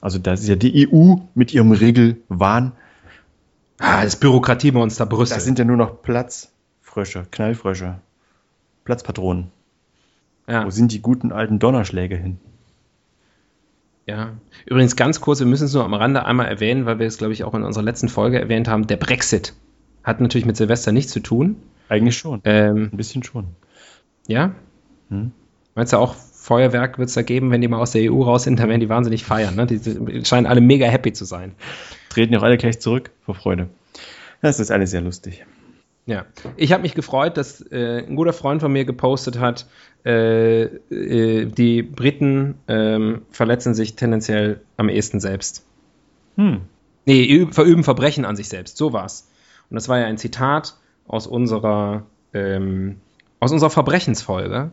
[0.00, 2.72] Also das ist ja die EU mit ihrem Regelwahn.
[3.78, 5.36] Ah, das Bürokratiemonster Brüssel.
[5.36, 8.00] Das sind ja nur noch Platzfrösche, Knallfrösche,
[8.84, 9.52] Platzpatronen.
[10.48, 10.66] ja.
[10.66, 12.38] Wo sind die guten alten Donnerschläge hin?
[14.08, 14.32] Ja,
[14.64, 17.34] übrigens ganz kurz, wir müssen es nur am Rande einmal erwähnen, weil wir es, glaube
[17.34, 18.86] ich, auch in unserer letzten Folge erwähnt haben.
[18.86, 19.52] Der Brexit
[20.02, 21.56] hat natürlich mit Silvester nichts zu tun.
[21.90, 22.40] Eigentlich schon.
[22.44, 23.48] Ähm, Ein bisschen schon.
[24.26, 24.52] ja,
[25.10, 25.32] Hm?
[25.74, 28.44] meinst du auch, Feuerwerk wird es da geben, wenn die mal aus der EU raus
[28.44, 29.54] sind, dann werden die wahnsinnig feiern.
[29.56, 29.66] Ne?
[29.66, 31.52] Die, die scheinen alle mega happy zu sein.
[32.08, 33.68] Treten ja auch alle gleich zurück vor Freude.
[34.40, 35.44] Das ist alles sehr lustig.
[36.08, 36.24] Ja,
[36.56, 39.66] ich habe mich gefreut, dass äh, ein guter Freund von mir gepostet hat,
[40.06, 45.66] äh, äh, die Briten ähm, verletzen sich tendenziell am ehesten selbst.
[46.36, 46.62] Hm.
[47.04, 48.78] Nee, üb- verüben Verbrechen an sich selbst.
[48.78, 49.28] So war's.
[49.68, 52.96] Und das war ja ein Zitat aus unserer, ähm,
[53.38, 54.70] aus unserer Verbrechensfolge,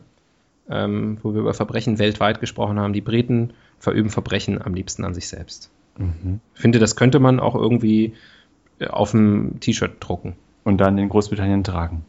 [0.70, 2.94] ähm, wo wir über Verbrechen weltweit gesprochen haben.
[2.94, 5.70] Die Briten verüben Verbrechen am liebsten an sich selbst.
[5.98, 6.40] Mhm.
[6.54, 8.14] Ich finde, das könnte man auch irgendwie
[8.78, 10.34] äh, auf dem T-Shirt drucken.
[10.66, 12.04] Und dann in Großbritannien tragen.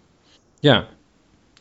[0.62, 0.86] Ja,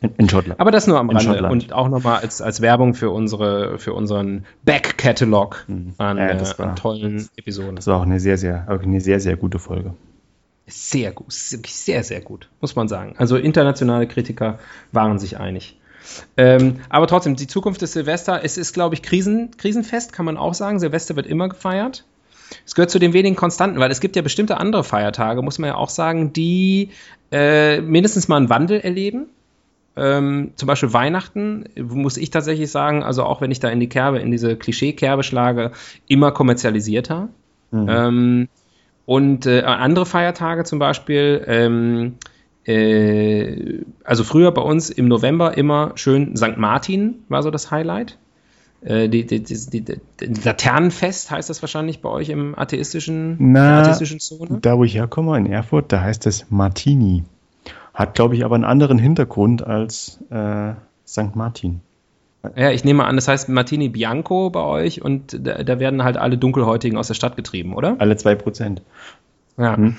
[0.01, 0.59] In, in Schottland.
[0.59, 4.45] aber das nur am Rande und auch nochmal als, als Werbung für unsere, für unseren
[4.65, 5.93] Back-Catalog Mhm.
[5.99, 7.75] an, Ja, äh, war- an tollen Episoden.
[7.75, 9.93] Das war auch eine sehr, sehr, eine sehr, sehr gute Folge.
[10.65, 13.13] Sehr gut, sehr, sehr gut, muss man sagen.
[13.17, 14.59] Also internationale Kritiker
[14.91, 15.79] waren sich einig.
[16.35, 20.35] Ähm, aber trotzdem, die Zukunft des Silvester, es ist, glaube ich, Krisen, krisenfest, kann man
[20.37, 20.79] auch sagen.
[20.79, 22.05] Silvester wird immer gefeiert.
[22.65, 25.69] Es gehört zu den wenigen Konstanten, weil es gibt ja bestimmte andere Feiertage, muss man
[25.69, 26.89] ja auch sagen, die
[27.31, 29.27] äh, mindestens mal einen Wandel erleben.
[29.95, 33.89] Ähm, zum Beispiel Weihnachten, muss ich tatsächlich sagen, also auch wenn ich da in die
[33.89, 35.71] Kerbe, in diese Klischee-Kerbe schlage,
[36.07, 37.29] immer kommerzialisierter.
[37.71, 37.87] Mhm.
[37.89, 38.47] Ähm,
[39.05, 42.15] und äh, andere Feiertage zum Beispiel, ähm,
[42.65, 46.57] äh, also früher bei uns im November immer schön St.
[46.57, 48.17] Martin war so das Highlight.
[48.81, 49.99] Äh, die, die, die,
[50.43, 54.59] Laternenfest heißt das wahrscheinlich bei euch im atheistischen, Na, atheistischen Zone.
[54.61, 57.23] Da, wo ich herkomme, in Erfurt, da heißt es Martini.
[57.93, 60.73] Hat, glaube ich, aber einen anderen Hintergrund als äh,
[61.07, 61.35] St.
[61.35, 61.81] Martin.
[62.55, 66.17] Ja, ich nehme an, das heißt Martini Bianco bei euch und da, da werden halt
[66.17, 67.95] alle Dunkelhäutigen aus der Stadt getrieben, oder?
[67.99, 68.83] Alle zwei Prozent.
[69.57, 69.75] Ja.
[69.75, 69.95] Hm.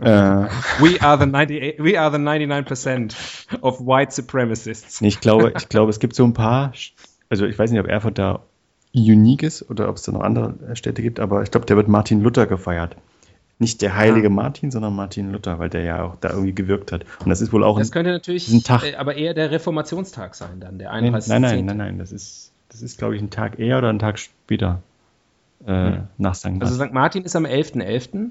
[0.00, 0.04] Äh,
[0.80, 3.14] We are the 98, we are the 99%
[3.60, 5.00] of white supremacists.
[5.00, 6.72] ich glaube, ich glaube, es gibt so ein paar,
[7.28, 8.40] also ich weiß nicht, ob Erfurt da
[8.94, 11.88] unique ist oder ob es da noch andere Städte gibt, aber ich glaube, der wird
[11.88, 12.96] Martin Luther gefeiert.
[13.58, 14.30] Nicht der heilige ah.
[14.30, 17.06] Martin, sondern Martin Luther, weil der ja auch da irgendwie gewirkt hat.
[17.20, 18.84] Und das ist wohl auch das ein, könnte natürlich ein Tag.
[18.84, 21.30] Äh, aber eher der Reformationstag sein, dann der 31.
[21.30, 23.98] Nein, nein, nein, nein, das ist, das ist glaube ich, ein Tag eher oder ein
[23.98, 24.82] Tag später
[25.66, 26.08] äh, hm.
[26.18, 26.44] nach St.
[26.46, 26.62] Martin.
[26.62, 26.92] Also St.
[26.92, 27.82] Martin ist am 11.11.
[27.82, 28.30] .11.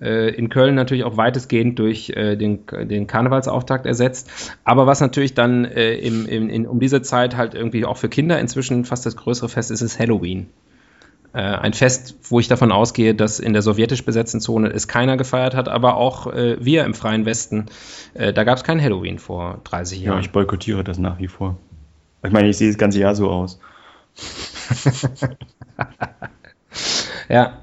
[0.00, 4.30] Äh, in Köln natürlich auch weitestgehend durch äh, den, den Karnevalsauftakt ersetzt.
[4.64, 8.08] Aber was natürlich dann äh, im, im, in, um diese Zeit halt irgendwie auch für
[8.08, 10.48] Kinder inzwischen fast das größere Fest ist, ist Halloween.
[11.30, 15.54] Ein Fest, wo ich davon ausgehe, dass in der sowjetisch besetzten Zone es keiner gefeiert
[15.54, 17.66] hat, aber auch wir im Freien Westen,
[18.14, 20.16] da gab es kein Halloween vor 30 Jahren.
[20.16, 21.58] Ja, ich boykottiere das nach wie vor.
[22.24, 23.60] Ich meine, ich sehe das ganze Jahr so aus.
[27.28, 27.58] ja,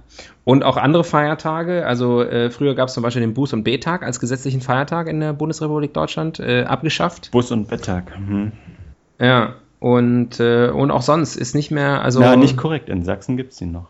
[0.46, 1.86] und auch andere Feiertage.
[1.86, 5.20] Also äh, früher gab es zum Beispiel den Buß- und B-Tag als gesetzlichen Feiertag in
[5.20, 7.32] der Bundesrepublik Deutschland äh, abgeschafft.
[7.32, 8.18] Bus- und B-Tag.
[8.18, 8.54] Mhm.
[9.20, 12.02] Ja, und, äh, und auch sonst ist nicht mehr.
[12.02, 12.90] Also Na, nicht korrekt.
[12.90, 13.88] In Sachsen gibt es den noch.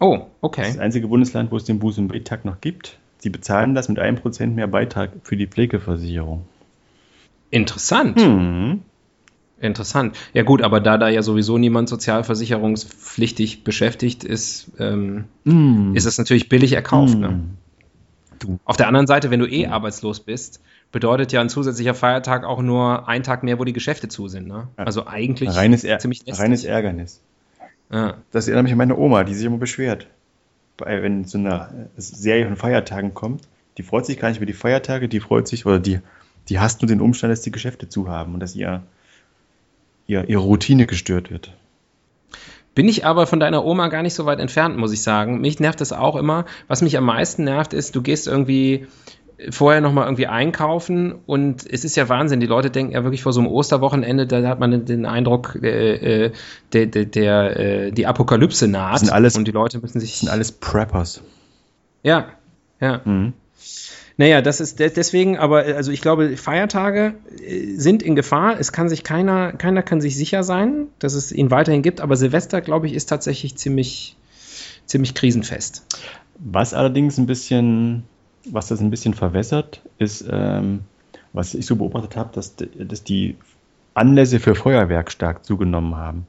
[0.00, 0.60] Oh, okay.
[0.60, 2.98] Das ist das einzige Bundesland, wo es den Buß- und B-Tag noch gibt.
[3.18, 6.44] Sie bezahlen das mit einem Prozent mehr Beitrag für die Pflegeversicherung.
[7.50, 8.16] Interessant.
[8.16, 8.82] Mhm.
[9.60, 10.16] Interessant.
[10.34, 15.96] Ja gut, aber da da ja sowieso niemand sozialversicherungspflichtig beschäftigt ist, ähm, mm.
[15.96, 17.16] ist es natürlich billig erkauft.
[17.16, 17.20] Mm.
[17.20, 17.40] Ne?
[18.64, 20.60] Auf der anderen Seite, wenn du eh arbeitslos bist,
[20.92, 24.46] bedeutet ja ein zusätzlicher Feiertag auch nur ein Tag mehr, wo die Geschäfte zu sind.
[24.46, 24.68] Ne?
[24.76, 26.38] Also eigentlich reines ziemlich lästig.
[26.38, 27.20] Reines Ärgernis.
[27.90, 28.14] Ja.
[28.30, 30.06] Das erinnert mich an meine Oma, die sich immer beschwert.
[30.78, 35.08] Wenn so eine Serie von Feiertagen kommt, die freut sich gar nicht über die Feiertage,
[35.08, 36.00] die freut sich, oder die,
[36.48, 38.82] die hasst nur den Umstand, dass die Geschäfte zu haben und dass ihr
[40.08, 41.52] ihr, ihre Routine gestört wird.
[42.74, 45.40] Bin ich aber von deiner Oma gar nicht so weit entfernt, muss ich sagen.
[45.40, 46.44] Mich nervt das auch immer.
[46.66, 48.86] Was mich am meisten nervt, ist, du gehst irgendwie
[49.50, 52.40] vorher nochmal irgendwie einkaufen und es ist ja Wahnsinn.
[52.40, 56.26] Die Leute denken ja wirklich vor so einem Osterwochenende, da hat man den Eindruck, äh,
[56.26, 56.32] äh
[56.72, 59.00] der, der, der, äh, die Apokalypse naht.
[59.00, 60.10] Sind alles, und die Leute müssen sich.
[60.12, 61.22] Das sind alles Preppers.
[62.02, 62.28] Ja,
[62.80, 63.00] ja.
[63.04, 63.32] Mhm.
[64.18, 68.58] Naja, das ist deswegen, aber äh, also ich glaube, Feiertage äh, sind in Gefahr.
[68.58, 72.16] Es kann sich keiner, keiner kann sich sicher sein, dass es ihn weiterhin gibt, aber
[72.16, 74.16] Silvester, glaube ich, ist tatsächlich ziemlich,
[74.86, 75.86] ziemlich krisenfest.
[76.40, 78.02] Was allerdings ein bisschen,
[78.44, 80.80] was das ein bisschen verwässert, ist, ähm,
[81.32, 83.36] was ich so beobachtet habe, dass, dass die
[83.94, 86.26] Anlässe für Feuerwerk stark zugenommen haben.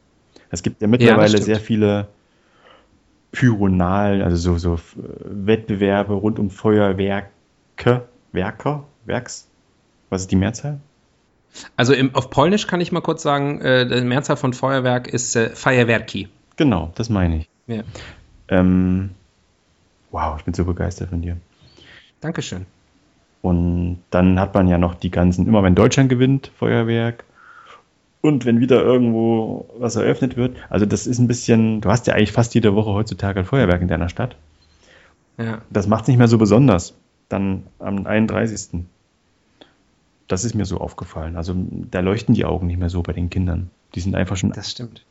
[0.52, 2.08] Es gibt ja mittlerweile ja, sehr viele
[3.32, 4.80] Pyronalen, also so, so
[5.24, 7.30] Wettbewerbe rund um Feuerwerk
[7.80, 9.48] Werke, Werker, Werks,
[10.10, 10.82] was ist die Mehrzahl?
[11.78, 15.36] Also im, auf Polnisch kann ich mal kurz sagen, äh, die Mehrzahl von Feuerwerk ist
[15.36, 16.28] äh, Feuerwerki.
[16.58, 17.50] Genau, das meine ich.
[17.68, 17.84] Ja.
[18.50, 19.12] Ähm,
[20.12, 21.38] wow, ich bin so begeistert von dir.
[22.20, 22.66] Dankeschön.
[23.42, 27.24] Und dann hat man ja noch die ganzen, immer wenn Deutschland gewinnt, Feuerwerk.
[28.22, 30.58] Und wenn wieder irgendwo was eröffnet wird.
[30.70, 33.82] Also das ist ein bisschen, du hast ja eigentlich fast jede Woche heutzutage ein Feuerwerk
[33.82, 34.36] in deiner Stadt.
[35.38, 35.60] Ja.
[35.70, 36.94] Das macht es nicht mehr so besonders
[37.30, 38.82] dann am 31.
[40.28, 41.36] Das ist mir so aufgefallen.
[41.36, 41.56] Also
[41.90, 43.70] da leuchten die Augen nicht mehr so bei den Kindern.
[43.96, 45.04] Die sind einfach schon das stimmt.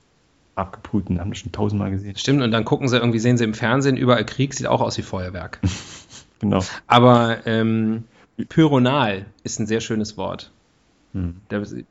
[0.55, 2.17] abgebrüht und haben das schon tausendmal gesehen.
[2.17, 4.99] Stimmt, und dann gucken sie irgendwie, sehen sie im Fernsehen, überall Krieg, sieht auch aus
[4.99, 5.61] wie Feuerwerk.
[6.39, 6.63] genau.
[6.87, 8.05] Aber ähm,
[8.49, 10.53] Pyronal ist ein sehr schönes Wort.
[11.15, 11.37] Hm.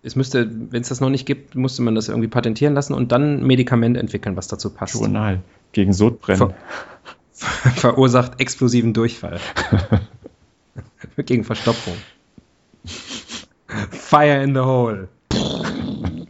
[0.04, 3.12] Es müsste, wenn es das noch nicht gibt, musste man das irgendwie patentieren lassen und
[3.12, 4.94] dann ein Medikament entwickeln, was dazu passt.
[4.94, 6.54] Pyronal gegen Sodbrennen.
[7.34, 9.40] Ver verursacht explosiven Durchfall.
[11.18, 11.98] Gegen Verstopfung.
[13.92, 15.10] Fire in the hole.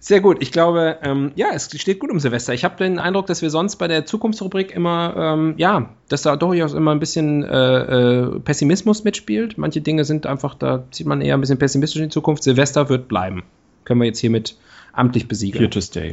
[0.00, 0.38] Sehr gut.
[0.42, 2.52] Ich glaube, ähm, ja, es steht gut um Silvester.
[2.52, 6.34] Ich habe den Eindruck, dass wir sonst bei der Zukunftsrubrik immer, ähm, ja, dass da
[6.34, 9.58] durchaus immer ein bisschen äh, äh, Pessimismus mitspielt.
[9.58, 12.42] Manche Dinge sind einfach, da sieht man eher ein bisschen pessimistisch in die Zukunft.
[12.42, 13.44] Silvester wird bleiben.
[13.84, 14.56] Können wir jetzt hiermit
[14.92, 15.60] amtlich besiegeln.
[15.60, 16.10] Here to stay.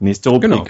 [0.00, 0.50] Nächste Rubrik.
[0.50, 0.64] Genau.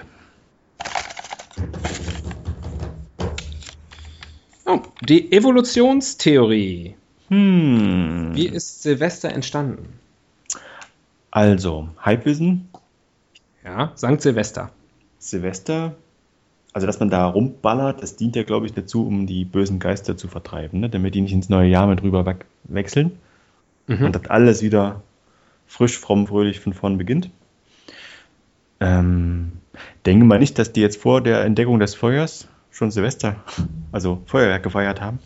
[4.73, 6.95] Oh, die Evolutionstheorie.
[7.29, 8.31] Hm.
[8.33, 9.99] Wie ist Silvester entstanden?
[11.31, 12.69] Also, Halbwissen.
[13.65, 14.71] Ja, Sankt Silvester.
[15.19, 15.95] Silvester,
[16.73, 20.17] also dass man da rumballert, das dient ja, glaube ich, dazu, um die bösen Geister
[20.17, 20.89] zu vertreiben, ne?
[20.89, 22.25] damit die nicht ins neue Jahr mit rüber
[22.65, 23.13] wechseln.
[23.89, 24.07] Mhm.
[24.07, 25.03] Und dass alles wieder
[25.67, 27.29] frisch, fromm, fröhlich von vorn beginnt.
[28.81, 29.53] Ähm,
[30.07, 33.37] denke mal nicht, dass die jetzt vor der Entdeckung des Feuers schon Silvester,
[33.93, 35.21] also Feuerwerk gefeiert haben.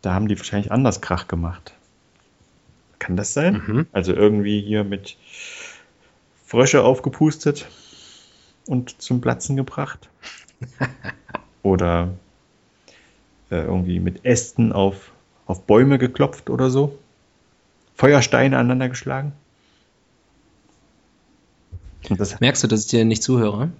[0.00, 1.74] Da haben die wahrscheinlich anders Krach gemacht.
[2.98, 3.62] Kann das sein?
[3.66, 3.86] Mhm.
[3.92, 5.16] Also irgendwie hier mit
[6.46, 7.66] Frösche aufgepustet
[8.66, 10.08] und zum Platzen gebracht.
[11.62, 12.14] oder
[13.50, 15.10] äh, irgendwie mit Ästen auf,
[15.46, 16.98] auf Bäume geklopft oder so.
[17.96, 19.32] Feuersteine aneinander geschlagen.
[22.40, 23.70] Merkst du, dass ich dir nicht zuhöre?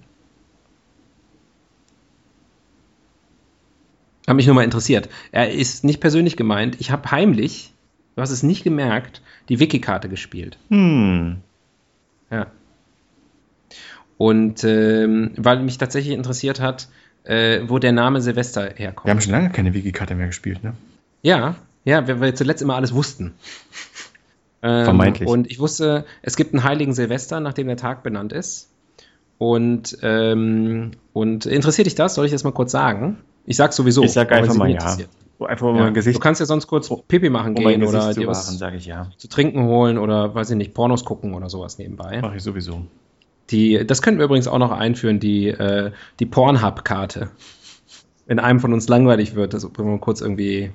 [4.27, 5.09] Hat mich nur mal interessiert.
[5.31, 6.77] Er ist nicht persönlich gemeint.
[6.79, 7.73] Ich habe heimlich,
[8.15, 10.57] du hast es nicht gemerkt, die Wiki-Karte gespielt.
[10.69, 11.37] Hm.
[12.31, 12.47] Ja.
[14.17, 16.87] Und ähm, weil mich tatsächlich interessiert hat,
[17.23, 19.05] äh, wo der Name Silvester herkommt.
[19.05, 20.73] Wir haben schon lange keine Wiki-Karte mehr gespielt, ne?
[21.21, 23.33] Ja, ja, weil wir zuletzt immer alles wussten.
[24.61, 25.29] Ähm, Vermeintlich.
[25.29, 28.71] Und ich wusste, es gibt einen heiligen Silvester, nachdem der Tag benannt ist.
[29.37, 32.15] Und, ähm, und interessiert dich das?
[32.15, 33.17] Soll ich das mal kurz sagen?
[33.45, 34.03] Ich sag's sowieso.
[34.03, 34.97] Ich sag einfach mal ja.
[35.39, 35.83] Einfach mal Ja.
[35.83, 38.77] mein Gesicht, Du kannst ja sonst kurz Pipi machen um gehen oder dir was sage
[38.77, 39.09] ich ja.
[39.17, 42.21] zu trinken holen oder, weiß ich nicht, Pornos gucken oder sowas nebenbei.
[42.21, 42.81] Mache ich sowieso.
[43.51, 47.29] Die, das könnten wir übrigens auch noch einführen, die, äh, die Pornhub-Karte.
[48.25, 50.71] Wenn einem von uns langweilig wird, dass man kurz irgendwie,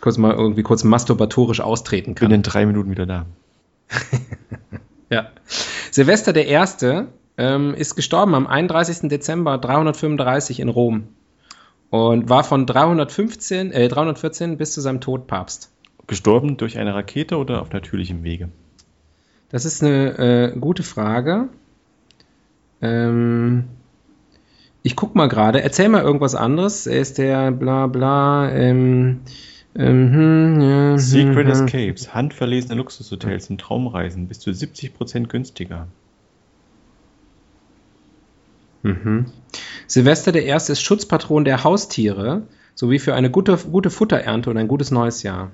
[0.00, 2.32] kurz mal irgendwie kurz masturbatorisch austreten Bin kann.
[2.32, 3.26] in drei Minuten wieder da.
[5.12, 5.30] Ja.
[5.90, 9.08] Silvester der Erste ähm, ist gestorben am 31.
[9.08, 11.08] Dezember 335 in Rom
[11.90, 15.70] und war von 315, äh, 314 bis zu seinem Tod Papst.
[16.06, 18.48] Gestorben durch eine Rakete oder auf natürlichem Wege?
[19.50, 21.48] Das ist eine äh, gute Frage.
[22.80, 23.64] Ähm,
[24.82, 25.62] ich guck mal gerade.
[25.62, 26.86] Erzähl mal irgendwas anderes.
[26.86, 28.50] Er ist der bla bla.
[28.50, 29.20] Ähm,
[29.74, 31.66] ähm, hm, ja, Secret hm, hm.
[31.66, 35.86] Escapes, handverlesene Luxushotels und Traumreisen bis zu 70% günstiger.
[38.82, 39.26] Mhm.
[39.90, 42.42] Silvester der Erste ist Schutzpatron der Haustiere
[42.76, 45.50] sowie für eine gute, gute Futterernte und ein gutes neues Jahr.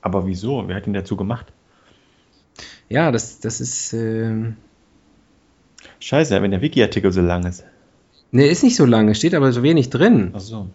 [0.00, 0.66] Aber wieso?
[0.66, 1.46] Wer hat ihn dazu gemacht?
[2.88, 3.92] Ja, das, das ist.
[3.92, 4.56] ähm,
[6.00, 7.64] Scheiße, wenn der Wiki-Artikel so lang ist.
[8.32, 10.32] Ne, ist nicht so lange, steht aber so wenig drin.
[10.34, 10.68] Ach so.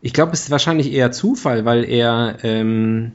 [0.00, 3.12] Ich glaube, es ist wahrscheinlich eher Zufall, weil er, ähm,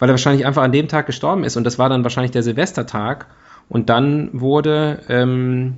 [0.00, 2.42] weil er wahrscheinlich einfach an dem Tag gestorben ist und das war dann wahrscheinlich der
[2.42, 3.28] Silvestertag
[3.68, 5.74] und dann wurde, ähm,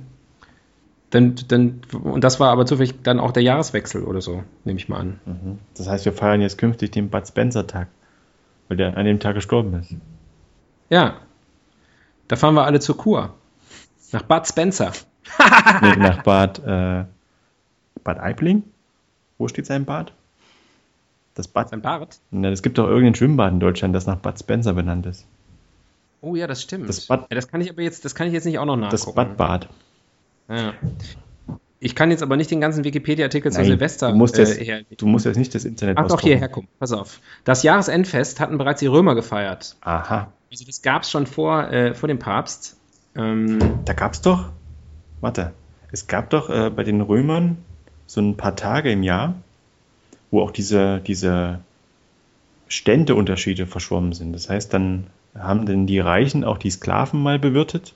[1.09, 4.89] dann, dann, und das war aber zufällig dann auch der Jahreswechsel oder so, nehme ich
[4.89, 5.19] mal an.
[5.25, 5.59] Mhm.
[5.75, 7.87] Das heißt, wir feiern jetzt künftig den Bud Spencer-Tag,
[8.67, 9.95] weil der an dem Tag gestorben ist.
[10.89, 11.15] Ja,
[12.27, 13.33] da fahren wir alle zur Kur.
[14.11, 14.91] Nach Bud Spencer.
[15.81, 17.05] nee, nach Bad, äh,
[18.03, 18.63] Bad Aibling?
[19.37, 20.13] Wo steht sein Bad?
[21.35, 21.69] Das Bad.
[21.69, 22.17] Sein Bart?
[22.31, 25.25] Na, es gibt doch irgendein Schwimmbad in Deutschland, das nach Bad Spencer benannt ist.
[26.21, 26.89] Oh ja, das stimmt.
[26.89, 28.75] Das Bad- ja, das kann ich aber jetzt, das kann ich jetzt nicht auch noch
[28.75, 29.05] nachgucken.
[29.05, 29.69] Das Bad Bad.
[30.49, 30.73] Ja.
[31.79, 34.81] Ich kann jetzt aber nicht den ganzen Wikipedia-Artikel zu Silvester du musst, jetzt, äh, her-
[34.97, 36.67] du musst jetzt nicht das Internet Ach doch, hierher kommen.
[36.79, 37.21] Pass auf.
[37.43, 39.75] Das Jahresendfest hatten bereits die Römer gefeiert.
[39.81, 40.31] Aha.
[40.51, 42.77] Also das gab es schon vor, äh, vor dem Papst.
[43.15, 44.49] Ähm, Da gab's doch,
[45.21, 45.53] warte,
[45.91, 47.57] es gab doch äh, bei den Römern
[48.07, 49.35] so ein paar Tage im Jahr,
[50.31, 51.59] wo auch diese, diese
[52.69, 54.33] Ständeunterschiede verschwommen sind.
[54.33, 55.07] Das heißt, dann
[55.37, 57.93] haben denn die Reichen auch die Sklaven mal bewirtet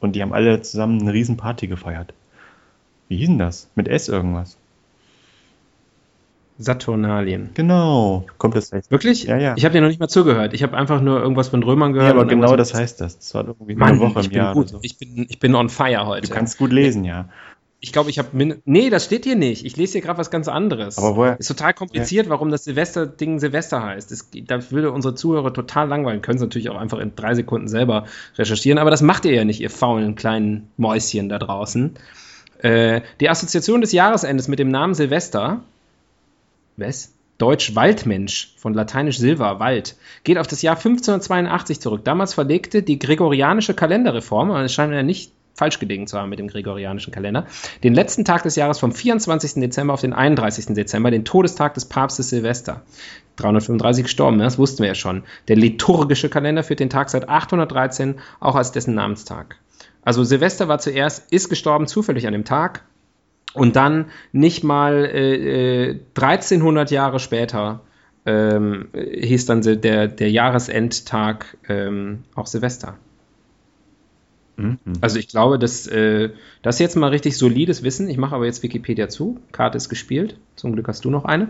[0.00, 2.12] und die haben alle zusammen eine riesen Party gefeiert.
[3.08, 3.68] Wie hieß denn das?
[3.74, 4.56] Mit S irgendwas.
[6.58, 7.50] Saturnalien.
[7.54, 8.26] Genau.
[8.36, 8.90] Kommt das heißt.
[8.90, 9.24] Wirklich?
[9.24, 9.54] Ja, ja.
[9.56, 10.52] Ich habe dir noch nicht mal zugehört.
[10.52, 12.12] Ich habe einfach nur irgendwas von Römern Ja, gehört.
[12.12, 13.18] aber und genau das heißt das.
[13.18, 14.68] Das war irgendwie Mann, eine Woche ich im bin Jahr gut.
[14.68, 14.78] so.
[14.82, 16.28] Ich bin, ich bin on fire heute.
[16.28, 17.30] Du kannst gut lesen, ja.
[17.82, 19.64] Ich glaube, ich habe Nee, das steht hier nicht.
[19.64, 20.98] Ich lese hier gerade was ganz anderes.
[20.98, 24.10] Aber woher- Ist total kompliziert, warum das Silvester-Ding Silvester heißt.
[24.10, 26.20] Das, das würde unsere Zuhörer total langweilen.
[26.20, 28.04] Können sie natürlich auch einfach in drei Sekunden selber
[28.36, 31.94] recherchieren, aber das macht ihr ja nicht, ihr faulen kleinen Mäuschen da draußen.
[32.58, 35.62] Äh, die Assoziation des Jahresendes mit dem Namen Silvester,
[36.76, 37.12] was?
[37.38, 42.04] Deutsch Waldmensch, von lateinisch Silva, Wald, geht auf das Jahr 1582 zurück.
[42.04, 46.38] Damals verlegte die gregorianische Kalenderreform, und es scheint ja nicht falsch gelegen zu haben mit
[46.38, 47.46] dem gregorianischen Kalender,
[47.84, 49.54] den letzten Tag des Jahres vom 24.
[49.54, 50.74] Dezember auf den 31.
[50.74, 52.82] Dezember, den Todestag des Papstes Silvester.
[53.36, 54.44] 335 gestorben, ne?
[54.44, 55.22] das wussten wir ja schon.
[55.48, 59.56] Der liturgische Kalender führt den Tag seit 813 auch als dessen Namenstag.
[60.02, 62.82] Also Silvester war zuerst, ist gestorben zufällig an dem Tag
[63.54, 67.80] und dann nicht mal äh, äh, 1300 Jahre später
[68.26, 72.96] ähm, äh, hieß dann der, der Jahresendtag ähm, auch Silvester.
[74.60, 74.78] Mhm.
[75.00, 76.30] Also ich glaube, dass äh,
[76.62, 78.08] das ist jetzt mal richtig solides Wissen.
[78.08, 79.40] Ich mache aber jetzt Wikipedia zu.
[79.52, 80.36] Karte ist gespielt.
[80.56, 81.48] Zum Glück hast du noch eine.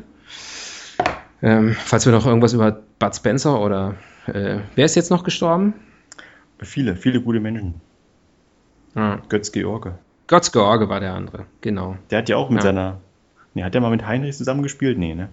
[1.43, 3.95] Ähm, falls wir noch irgendwas über Bud Spencer oder
[4.27, 5.75] äh, wer ist jetzt noch gestorben?
[6.61, 7.81] Viele, viele gute Menschen.
[8.95, 9.95] Ah, Götz George.
[10.27, 11.97] Götz George war der andere, genau.
[12.11, 12.65] Der hat ja auch mit Ja.
[12.65, 13.01] seiner.
[13.55, 14.99] Nee, hat der mal mit Heinrich zusammengespielt?
[14.99, 15.29] Nee, ne?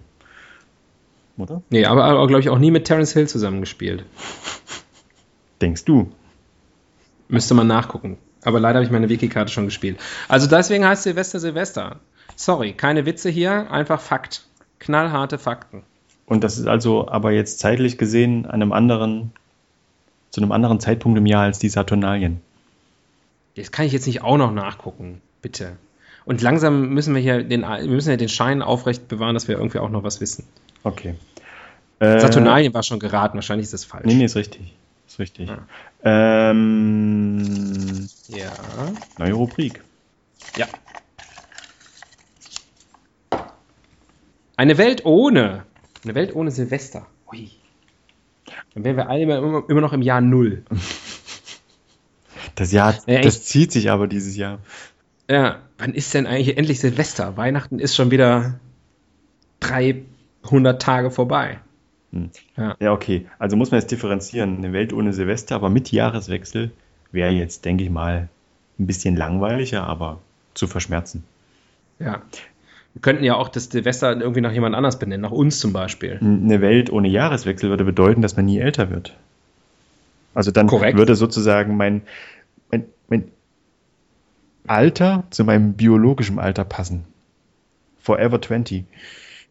[1.37, 1.61] Oder?
[1.69, 4.05] Nee, aber, aber glaube ich auch nie mit Terence Hill zusammengespielt.
[5.61, 6.11] Denkst du?
[7.29, 8.17] Müsste man nachgucken.
[8.43, 9.99] Aber leider habe ich meine Wiki-Karte schon gespielt.
[10.27, 11.97] Also deswegen heißt Silvester Silvester.
[12.35, 14.45] Sorry, keine Witze hier, einfach Fakt.
[14.79, 15.83] Knallharte Fakten.
[16.25, 19.31] Und das ist also aber jetzt zeitlich gesehen an einem anderen
[20.29, 22.41] zu einem anderen Zeitpunkt im Jahr als die Saturnalien.
[23.55, 25.77] Das kann ich jetzt nicht auch noch nachgucken, bitte.
[26.25, 29.55] Und langsam müssen wir hier den, wir müssen ja den Schein aufrecht bewahren, dass wir
[29.55, 30.43] irgendwie auch noch was wissen.
[30.83, 31.15] Okay.
[31.99, 34.05] Äh, Saturnalien war schon geraten, wahrscheinlich ist das falsch.
[34.05, 34.73] Nee, nee, ist richtig.
[35.07, 35.47] Ist richtig.
[35.49, 35.59] Ja.
[36.03, 37.37] Ähm,
[38.27, 38.51] Ja.
[39.17, 39.81] neue Rubrik.
[40.55, 40.67] Ja.
[44.55, 45.65] Eine Welt ohne.
[46.03, 47.07] Eine Welt ohne Silvester.
[47.31, 47.49] Ui.
[48.73, 50.63] Dann wären wir alle immer, immer noch im Jahr Null.
[52.55, 54.59] Das Jahr, Ja, das zieht sich aber dieses Jahr.
[55.29, 57.37] Ja, wann ist denn eigentlich endlich Silvester?
[57.37, 58.59] Weihnachten ist schon wieder
[59.59, 61.59] 300 Tage vorbei.
[62.79, 63.27] Ja, okay.
[63.37, 64.57] Also muss man jetzt differenzieren.
[64.57, 66.71] Eine Welt ohne Silvester, aber mit Jahreswechsel
[67.11, 68.29] wäre jetzt, denke ich mal,
[68.79, 70.19] ein bisschen langweiliger, aber
[70.53, 71.23] zu verschmerzen.
[71.99, 72.21] Ja.
[72.93, 76.17] Wir könnten ja auch das Silvester irgendwie nach jemand anders benennen, nach uns zum Beispiel.
[76.19, 79.15] Eine Welt ohne Jahreswechsel würde bedeuten, dass man nie älter wird.
[80.33, 80.97] Also dann Korrekt.
[80.97, 82.01] würde sozusagen mein,
[82.71, 83.31] mein, mein
[84.65, 87.05] Alter zu meinem biologischen Alter passen.
[87.99, 88.85] Forever 20.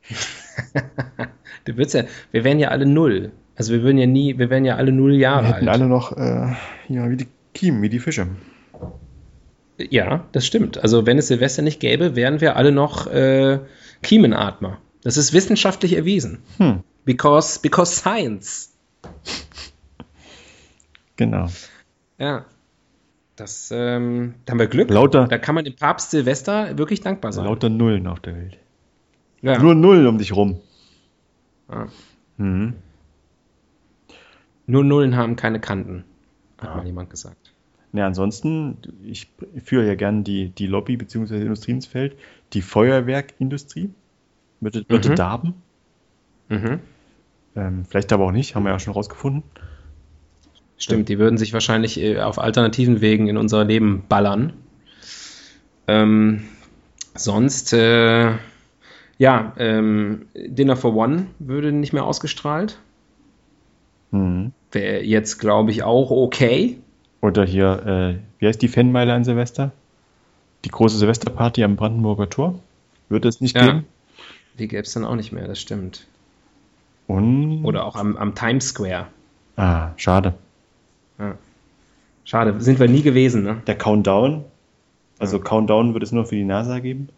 [1.67, 3.33] Du würdest ja, wir wären ja alle null.
[3.57, 5.81] Also wir würden ja nie, wir wären ja alle null Jahre Wir hätten alt.
[5.81, 6.53] alle noch, äh,
[6.89, 8.29] ja, wie die Kiemen, wie die Fische.
[9.79, 10.79] Ja, das stimmt.
[10.79, 13.59] Also wenn es Silvester nicht gäbe, wären wir alle noch äh,
[14.03, 14.79] Kiemenatmer.
[15.03, 16.39] Das ist wissenschaftlich erwiesen.
[16.59, 18.73] Hm, Because, because science.
[21.17, 21.47] genau.
[22.19, 22.45] Ja.
[23.37, 24.89] Das, ähm, da haben wir Glück.
[24.91, 27.45] Lauter- Da kann man dem Papst Silvester wirklich dankbar sein.
[27.45, 28.57] Lauter Nullen auf der Welt.
[29.43, 29.59] ja.
[29.59, 30.61] Nur Nullen um dich rum.
[31.71, 31.89] Ja.
[32.37, 32.75] Mhm.
[34.67, 36.05] Nur Nullen haben keine Kanten,
[36.59, 36.77] hat Ja.
[36.77, 37.53] mal jemand gesagt.
[37.93, 39.31] Ja, ansonsten, ich
[39.65, 41.41] führe ja gern die, die Lobby bzw.
[41.41, 42.17] Industrie ins Feld.
[42.53, 43.91] Die Feuerwerkindustrie
[44.61, 45.15] würde, würde Mhm.
[45.17, 45.55] darben.
[46.49, 46.81] Mhm.
[47.55, 49.43] Ähm, vielleicht aber auch nicht, haben wir ja schon rausgefunden.
[50.79, 54.53] Stimmt, die würden sich wahrscheinlich äh, auf alternativen Wegen in unser Leben ballern.
[55.87, 56.43] Ähm,
[57.15, 58.33] sonst, äh,
[59.19, 62.79] ja, ähm, Dinner for One würde nicht mehr ausgestrahlt.
[64.11, 64.53] Mhm.
[64.73, 66.79] Wäre jetzt, glaube ich, auch okay.
[67.23, 69.73] Oder hier, äh, wie heißt die Fanmeile an Silvester?
[70.65, 72.59] Die große Silvesterparty am Brandenburger Tor?
[73.09, 73.67] Würde es nicht Ja.
[73.67, 73.87] geben?
[74.59, 76.07] Die gäbe es dann auch nicht mehr, das stimmt.
[77.07, 79.07] Und, Oder auch am, am Times Square.
[79.57, 80.35] ah, schade.
[82.25, 83.63] Schade, sind wir nie gewesen, ne?
[83.69, 84.45] Der Countdown,
[85.19, 87.09] also Countdown wird es nur für die NASA geben.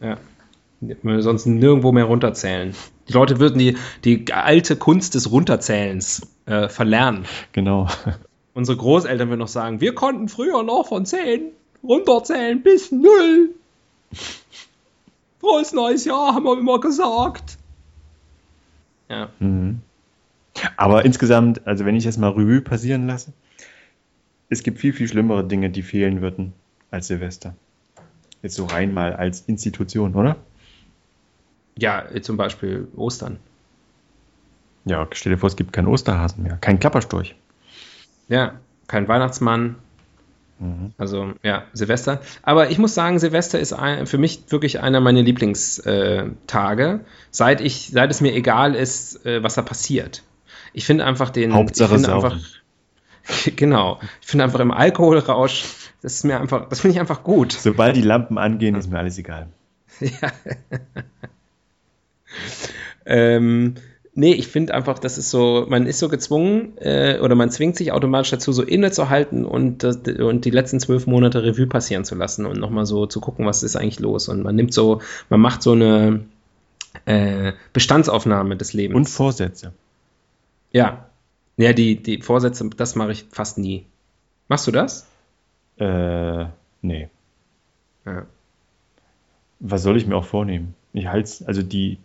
[0.00, 0.18] Ja.
[1.20, 2.74] Sonst nirgendwo mehr runterzählen.
[3.08, 7.24] Die Leute würden die, die alte Kunst des Runterzählens äh, verlernen.
[7.52, 7.88] Genau.
[8.54, 11.50] Unsere Großeltern würden noch sagen, wir konnten früher noch von 10
[11.82, 13.50] runterzählen bis 0.
[15.40, 17.58] Frohes neues Jahr, haben wir immer gesagt.
[19.08, 19.80] Ja, Mhm.
[20.76, 23.32] Aber insgesamt, also wenn ich das mal Revue passieren lasse,
[24.48, 26.52] es gibt viel, viel schlimmere Dinge, die fehlen würden
[26.90, 27.54] als Silvester.
[28.42, 30.36] Jetzt so rein mal als Institution, oder?
[31.78, 33.38] Ja äh, zum Beispiel Ostern.
[34.84, 37.34] Ja, stell dir vor, es gibt keinen Osterhasen mehr, kein Klapperstorch.
[38.28, 38.54] Ja,
[38.86, 39.76] kein Weihnachtsmann.
[40.58, 40.92] Mhm.
[40.98, 42.20] Also ja, Silvester.
[42.42, 47.90] Aber ich muss sagen, Silvester ist ein, für mich wirklich einer meiner Lieblingstage, seit ich,
[47.92, 50.22] seit es mir egal ist, äh, was da passiert.
[50.72, 51.54] Ich finde einfach den.
[51.54, 52.36] Hauptsache ich einfach,
[53.56, 54.00] Genau.
[54.20, 55.64] Ich finde einfach im Alkoholrausch,
[56.02, 57.52] das ist mir einfach, das finde ich einfach gut.
[57.52, 59.48] Sobald die Lampen angehen, ist mir alles egal.
[60.00, 60.32] Ja.
[63.06, 63.74] Ähm,
[64.14, 67.76] nee, ich finde einfach, das ist so, man ist so gezwungen äh, oder man zwingt
[67.76, 72.46] sich automatisch dazu, so innezuhalten und, und die letzten zwölf Monate Revue passieren zu lassen
[72.46, 74.28] und nochmal so zu gucken, was ist eigentlich los.
[74.28, 76.24] Und man nimmt so, man macht so eine
[77.06, 78.96] äh, Bestandsaufnahme des Lebens.
[78.96, 79.72] Und Vorsätze.
[80.72, 81.06] ja.
[81.56, 83.86] Ja, die, die Vorsätze, das mache ich fast nie.
[84.48, 85.06] Machst du das?
[85.78, 86.46] Äh,
[86.82, 87.08] nee.
[88.04, 88.26] Ja.
[89.60, 90.74] Was soll ich mir auch vornehmen?
[90.92, 91.98] Ich halte also die,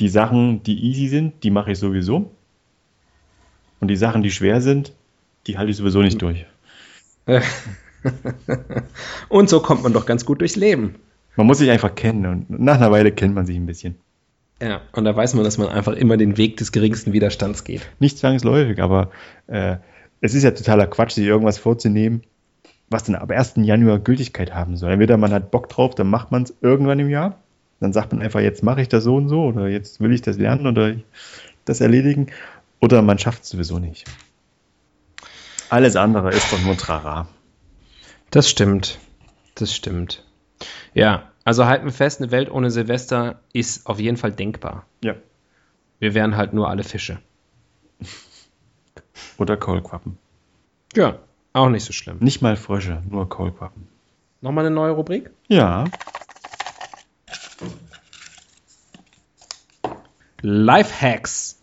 [0.00, 2.30] die Sachen, die easy sind, die mache ich sowieso.
[3.80, 4.92] Und die Sachen, die schwer sind,
[5.46, 6.46] die halte ich sowieso nicht durch.
[9.28, 10.96] Und so kommt man doch ganz gut durchs Leben.
[11.36, 13.94] Man muss sich einfach kennen und nach einer Weile kennt man sich ein bisschen.
[14.60, 17.88] Ja, und da weiß man, dass man einfach immer den Weg des geringsten Widerstands geht.
[18.00, 19.12] Nicht zwangsläufig, aber
[19.46, 19.76] äh,
[20.20, 22.22] es ist ja totaler Quatsch, sich irgendwas vorzunehmen,
[22.90, 23.54] was dann ab 1.
[23.58, 24.90] Januar Gültigkeit haben soll.
[24.90, 27.38] Entweder man hat Bock drauf, dann macht man es irgendwann im Jahr.
[27.80, 30.22] Dann sagt man einfach, jetzt mache ich das so und so oder jetzt will ich
[30.22, 30.96] das lernen oder
[31.64, 32.28] das erledigen.
[32.80, 34.04] Oder man schafft es sowieso nicht.
[35.70, 37.28] Alles andere ist doch nur Trara.
[38.30, 38.98] Das stimmt.
[39.54, 40.24] Das stimmt.
[40.94, 44.86] Ja, also halten wir fest, eine Welt ohne Silvester ist auf jeden Fall denkbar.
[45.02, 45.14] Ja.
[45.98, 47.18] Wir wären halt nur alle Fische.
[49.38, 50.18] Oder Kaulquappen.
[50.94, 51.18] Ja,
[51.52, 52.18] auch nicht so schlimm.
[52.20, 53.88] Nicht mal Frösche, nur Kaulquappen.
[54.40, 55.30] Nochmal eine neue Rubrik?
[55.48, 55.84] Ja.
[60.40, 61.58] Lifehacks.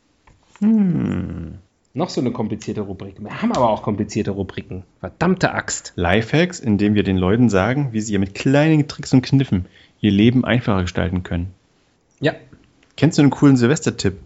[0.60, 1.60] Hm.
[1.94, 3.16] Noch so eine komplizierte Rubrik.
[3.20, 4.84] Wir haben aber auch komplizierte Rubriken.
[5.00, 5.94] Verdammte Axt.
[5.96, 9.66] Lifehacks, indem wir den Leuten sagen, wie sie mit kleinen Tricks und Kniffen
[10.02, 11.54] ihr Leben einfacher gestalten können.
[12.20, 12.34] Ja.
[12.98, 14.18] Kennst du einen coolen Silvester-Tipp?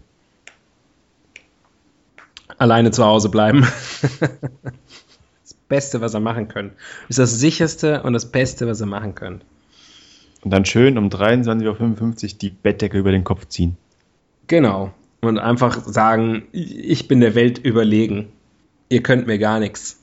[2.58, 3.60] Alleine zu Hause bleiben.
[4.20, 6.72] das Beste, was ihr machen könnt.
[7.08, 9.44] Ist das sicherste und das Beste, was ihr machen könnt.
[10.42, 13.76] Und dann schön um 23.55 Uhr die Bettdecke über den Kopf ziehen.
[14.50, 14.92] Genau.
[15.20, 18.32] Und einfach sagen, ich bin der Welt überlegen.
[18.88, 20.00] Ihr könnt mir gar nichts.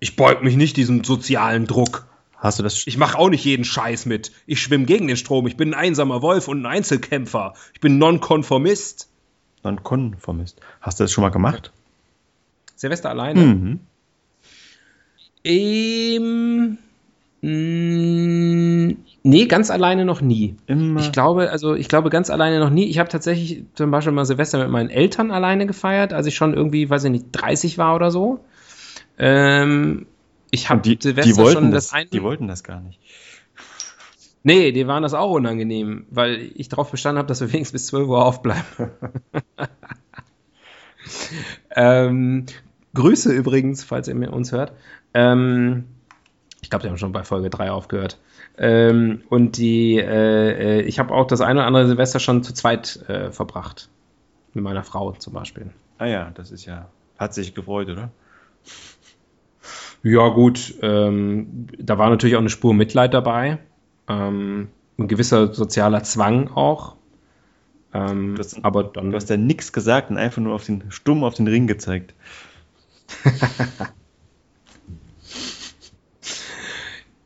[0.00, 2.04] Ich beug mich nicht diesem sozialen Druck.
[2.36, 2.84] Hast du das?
[2.84, 4.32] Ich mache auch nicht jeden Scheiß mit.
[4.46, 5.46] Ich schwimme gegen den Strom.
[5.46, 7.54] Ich bin ein einsamer Wolf und ein Einzelkämpfer.
[7.72, 9.08] Ich bin Nonkonformist.
[9.62, 10.60] Nonkonformist.
[10.80, 11.70] Hast du das schon mal gemacht?
[12.74, 13.40] Silvester alleine?
[13.40, 13.80] Mhm.
[15.44, 16.78] Ähm,
[17.40, 20.56] mh, Nee, ganz alleine noch nie.
[20.66, 21.00] Immer.
[21.00, 22.86] Ich glaube, also ich glaube ganz alleine noch nie.
[22.86, 26.54] Ich habe tatsächlich zum Beispiel mal Silvester mit meinen Eltern alleine gefeiert, als ich schon
[26.54, 28.44] irgendwie, weiß ich nicht, 30 war oder so.
[29.18, 30.06] Ähm,
[30.50, 32.98] ich habe Silvester die wollten schon das, das eine, Die wollten das gar nicht.
[34.42, 37.86] Nee, die waren das auch unangenehm, weil ich darauf bestanden habe, dass wir wenigstens bis
[37.86, 38.64] 12 Uhr aufbleiben.
[41.76, 42.46] ähm,
[42.94, 44.72] Grüße übrigens, falls ihr uns hört.
[45.14, 45.84] Ähm,
[46.62, 48.18] ich glaube, die haben schon bei Folge 3 aufgehört.
[48.56, 52.54] Ähm, und die, äh, äh, ich habe auch das eine oder andere Silvester schon zu
[52.54, 53.88] zweit äh, verbracht.
[54.54, 55.70] Mit meiner Frau zum Beispiel.
[55.98, 56.88] Ah ja, das ist ja,
[57.18, 58.10] hat sich gefreut, oder?
[60.02, 60.74] Ja, gut.
[60.82, 63.58] Ähm, da war natürlich auch eine Spur Mitleid dabei.
[64.08, 66.96] Ähm, ein gewisser sozialer Zwang auch.
[67.94, 69.10] Ähm, hast, aber dann.
[69.10, 72.14] Du hast ja nichts gesagt und einfach nur auf den, stumm auf den Ring gezeigt.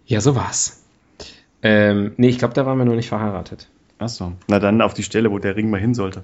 [0.07, 0.83] ja, so war's.
[1.63, 3.69] Ähm, nee, ich glaube, da waren wir noch nicht verheiratet.
[3.99, 4.33] Achso.
[4.47, 6.23] Na dann auf die Stelle, wo der Ring mal hin sollte.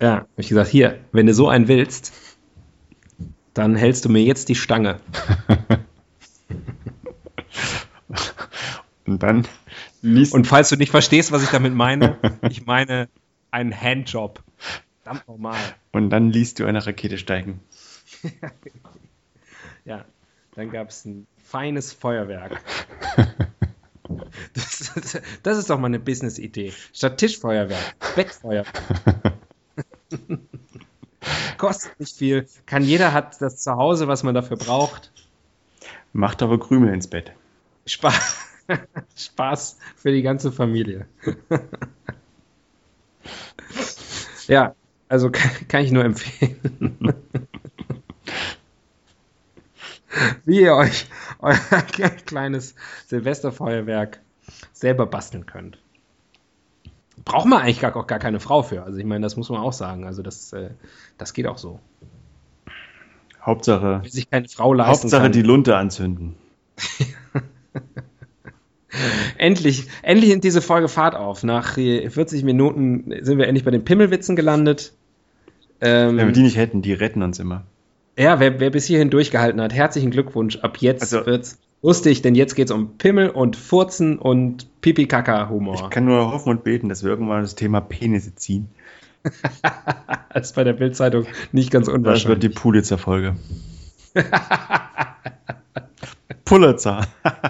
[0.00, 2.12] Ja, habe ich gesagt, hier, wenn du so einen willst,
[3.54, 5.00] dann hältst du mir jetzt die Stange.
[9.06, 9.46] Und dann
[10.02, 12.18] liest Und falls du nicht verstehst, was ich damit meine,
[12.50, 13.08] ich meine
[13.50, 14.42] einen Handjob.
[15.02, 15.58] Verdammt normal.
[15.92, 17.60] Und dann liest du eine Rakete steigen.
[19.84, 20.04] ja,
[20.54, 22.60] dann gab es ein feines Feuerwerk.
[24.54, 26.72] Das, das, das ist doch mal eine Business-Idee.
[26.92, 28.82] Statt Tischfeuerwerk, Bettfeuerwerk.
[31.58, 32.46] Kostet nicht viel.
[32.66, 35.10] Kann jeder hat das zu Hause, was man dafür braucht.
[36.12, 37.32] Macht aber Krümel ins Bett.
[37.86, 38.36] Spaß,
[39.16, 41.06] Spaß für die ganze Familie.
[44.46, 44.74] ja,
[45.08, 47.14] also kann, kann ich nur empfehlen.
[50.44, 51.06] Wie ihr euch
[51.40, 51.56] euer
[52.26, 52.74] kleines
[53.06, 54.20] Silvesterfeuerwerk
[54.72, 55.78] selber basteln könnt.
[57.24, 58.84] Braucht man eigentlich gar, auch gar keine Frau für.
[58.84, 60.06] Also ich meine, das muss man auch sagen.
[60.06, 60.70] Also das, äh,
[61.18, 61.80] das geht auch so.
[63.42, 65.32] Hauptsache, Wenn sich keine Frau leisten Hauptsache kann.
[65.32, 66.36] die Lunte anzünden.
[69.38, 71.42] endlich, endlich in diese Folge Fahrt auf.
[71.42, 74.92] Nach 40 Minuten sind wir endlich bei den Pimmelwitzen gelandet.
[75.80, 77.64] Ähm, Wenn wir die nicht hätten, die retten uns immer.
[78.18, 80.56] Ja, wer, wer bis hierhin durchgehalten hat, herzlichen Glückwunsch.
[80.56, 85.74] Ab jetzt also, wird's lustig, denn jetzt geht's um Pimmel und Furzen und Pipi-Kaka-Humor.
[85.74, 88.68] Ich kann nur hoffen und beten, dass wir irgendwann das Thema Penisse ziehen.
[90.32, 92.22] das ist bei der Bildzeitung nicht ganz unwahrscheinlich.
[92.22, 93.36] Das wird die Pulitzer-Folge.
[96.44, 97.06] Pulitzer.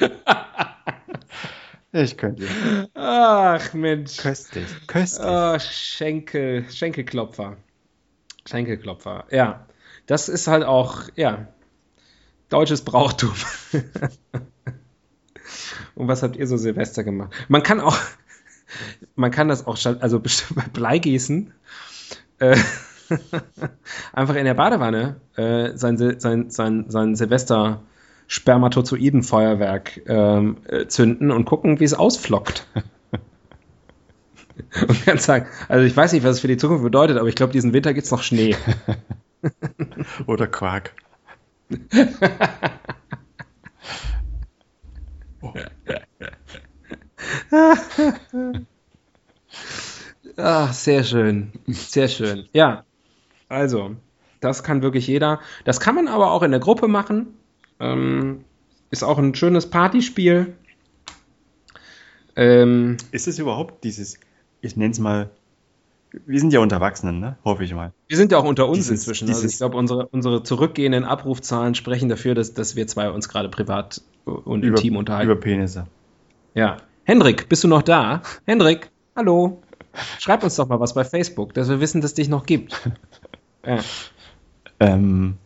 [1.92, 2.46] ich könnte.
[2.94, 4.16] Ach Mensch.
[4.18, 4.66] Köstlich.
[4.86, 5.26] Köstlich.
[5.26, 7.56] Oh, Schenkel, Schenkelklopfer.
[8.46, 9.24] Schenkelklopfer.
[9.30, 9.66] Ja.
[10.10, 11.46] Das ist halt auch, ja,
[12.48, 13.32] deutsches Brauchtum.
[15.94, 17.32] Und was habt ihr so Silvester gemacht?
[17.46, 17.96] Man kann auch,
[19.14, 21.52] man kann das auch, also bestimmt bei Bleigießen,
[22.40, 22.56] äh,
[24.12, 27.84] einfach in der Badewanne äh, sein, sein, sein, sein Silvester
[28.26, 32.66] Spermatozoidenfeuerwerk ähm, äh, zünden und gucken, wie es ausflockt.
[34.88, 37.36] und kann sagen, also ich weiß nicht, was es für die Zukunft bedeutet, aber ich
[37.36, 38.56] glaube, diesen Winter gibt es noch Schnee.
[40.26, 40.94] Oder Quark.
[50.36, 51.52] ah, sehr schön.
[51.66, 52.48] Sehr schön.
[52.52, 52.84] Ja,
[53.48, 53.96] also,
[54.40, 55.40] das kann wirklich jeder.
[55.64, 57.38] Das kann man aber auch in der Gruppe machen.
[57.78, 58.44] Ähm,
[58.90, 60.56] ist auch ein schönes Partyspiel.
[62.36, 64.18] Ähm, ist es überhaupt dieses,
[64.60, 65.30] ich nenne es mal
[66.26, 67.36] wir sind ja unter Erwachsenen, ne?
[67.44, 67.92] Hoffe ich mal.
[68.08, 69.26] Wir sind ja auch unter uns Dieses- inzwischen.
[69.26, 73.28] dieses- also ich glaube, unsere, unsere zurückgehenden Abrufzahlen sprechen dafür, dass, dass wir zwei uns
[73.28, 75.30] gerade privat und Über, intim unterhalten.
[75.30, 75.86] über Penisse.
[76.54, 76.78] Ja.
[77.04, 78.22] Hendrik, bist du noch da?
[78.46, 79.62] Hendrik, hallo.
[80.18, 82.80] Schreib uns doch mal was bei Facebook, dass wir wissen, dass es dich noch gibt.
[83.66, 83.78] Ja.
[84.80, 85.36] Ähm,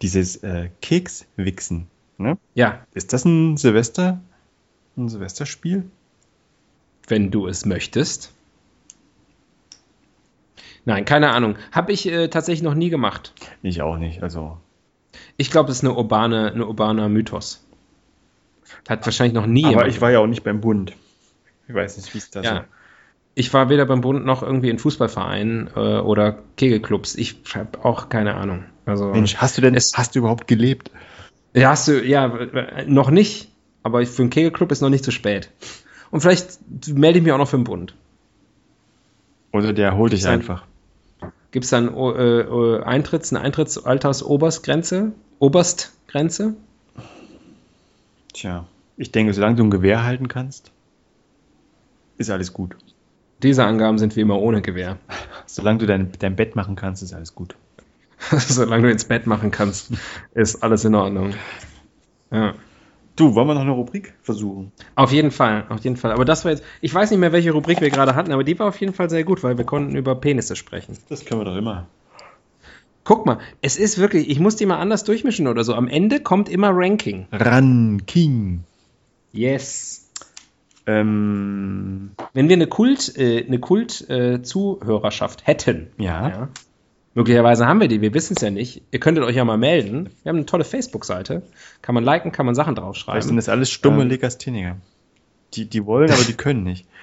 [0.00, 1.88] dieses äh, Kekswichsen,
[2.18, 2.38] ne?
[2.54, 4.20] ja, Ist das ein Silvester,
[4.96, 5.90] ein Silvesterspiel?
[7.08, 8.32] wenn du es möchtest.
[10.84, 11.56] Nein, keine Ahnung.
[11.70, 13.32] Habe ich äh, tatsächlich noch nie gemacht.
[13.62, 14.22] Ich auch nicht.
[14.22, 14.58] Also
[15.36, 17.64] Ich glaube, das ist eine urbane, eine urbaner Mythos.
[18.88, 20.94] Hat wahrscheinlich noch nie Aber jemand ich war ja auch nicht beim Bund.
[21.68, 22.64] Ich weiß nicht, wie es da Ja.
[23.34, 27.14] Ich war weder beim Bund noch irgendwie in Fußballvereinen äh, oder Kegelclubs.
[27.14, 28.64] Ich habe auch keine Ahnung.
[28.84, 29.10] Also, so.
[29.12, 30.90] Mensch, hast du denn, Es- hast du überhaupt gelebt?
[31.54, 32.26] ja, hast du, ja,
[32.86, 33.50] noch nicht.
[33.84, 35.50] Aber für einen Kegelclub ist noch nicht zu spät.
[36.10, 36.58] Und vielleicht
[36.88, 37.94] melde ich mich auch noch für den Bund.
[39.52, 40.66] Oder der holt dich einfach.
[41.52, 45.12] Gibt es dann oh, äh, äh, Eintritts, eine Eintrittsaltersoberstgrenze?
[45.38, 46.54] Oberstgrenze?
[48.32, 50.72] Tja, ich denke, solange du ein Gewehr halten kannst,
[52.16, 52.76] ist alles gut.
[53.42, 54.98] Diese Angaben sind wie immer ohne Gewehr.
[55.46, 57.54] Solange du dein, dein Bett machen kannst, ist alles gut.
[58.30, 59.92] Solange du ins Bett machen kannst,
[60.34, 61.34] ist alles in Ordnung.
[62.30, 62.54] Ja.
[63.14, 64.72] Du, wollen wir noch eine Rubrik versuchen?
[64.94, 66.12] Auf jeden Fall, auf jeden Fall.
[66.12, 68.58] Aber das war jetzt, ich weiß nicht mehr, welche Rubrik wir gerade hatten, aber die
[68.58, 70.96] war auf jeden Fall sehr gut, weil wir konnten über Penisse sprechen.
[71.08, 71.86] Das können wir doch immer.
[73.04, 75.74] Guck mal, es ist wirklich, ich muss die mal anders durchmischen oder so.
[75.74, 77.26] Am Ende kommt immer Ranking.
[77.32, 78.62] Ranking.
[79.32, 80.08] Yes.
[80.86, 86.28] Ähm, Wenn wir eine Kult, äh, eine Kult-Zuhörerschaft hätten, ja.
[86.28, 86.48] ja,
[87.14, 88.82] möglicherweise haben wir die, wir wissen es ja nicht.
[88.90, 90.10] Ihr könntet euch ja mal melden.
[90.22, 91.42] Wir haben eine tolle Facebook-Seite.
[91.82, 93.36] Kann man liken, kann man Sachen Vielleicht sind draufschreiben.
[93.36, 94.08] das alles stumme Ähm.
[94.08, 94.76] Legastheniker.
[95.54, 96.86] Die, die wollen, aber die können nicht.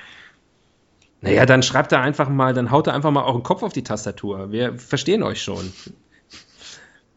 [1.22, 3.84] Naja, dann schreibt er einfach mal, dann haut er einfach mal euren Kopf auf die
[3.84, 4.54] Tastatur.
[4.54, 5.74] Wir verstehen euch schon.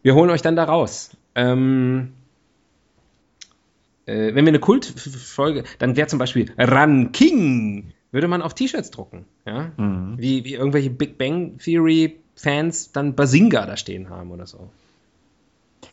[0.01, 1.11] Wir holen euch dann da raus.
[1.35, 2.11] Ähm,
[4.05, 9.25] äh, wenn wir eine Kultfolge, dann wäre zum Beispiel Ranking, würde man auf T-Shirts drucken.
[9.45, 9.71] Ja?
[9.77, 10.15] Mhm.
[10.17, 14.69] Wie, wie irgendwelche Big Bang Theory Fans dann Basinga da stehen haben oder so.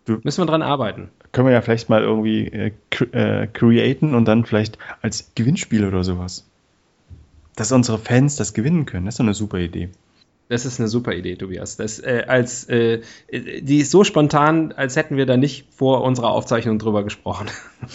[0.05, 1.11] Du- Müssen wir dran arbeiten.
[1.33, 2.73] Können wir ja vielleicht mal irgendwie äh,
[3.13, 6.47] äh, createn und dann vielleicht als Gewinnspiel oder sowas.
[7.57, 9.07] Dass unsere Fans das gewinnen können.
[9.07, 9.91] Das ist doch eine super Idee.
[10.49, 11.77] Das ist eine super Idee, Tobias.
[11.77, 16.31] Das, äh, als, äh, die ist so spontan, als hätten wir da nicht vor unserer
[16.33, 17.47] Aufzeichnung drüber gesprochen.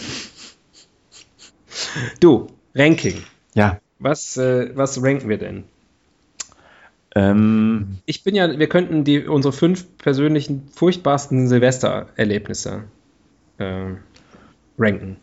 [2.20, 3.22] du, Ranking.
[3.54, 3.80] Ja.
[3.98, 5.64] Was, äh, was ranken wir denn?
[7.16, 12.84] Ähm, Ich bin ja, wir könnten die, unsere fünf persönlichen furchtbarsten Silvestererlebnisse
[13.58, 13.98] ähm,
[14.78, 15.16] ranken.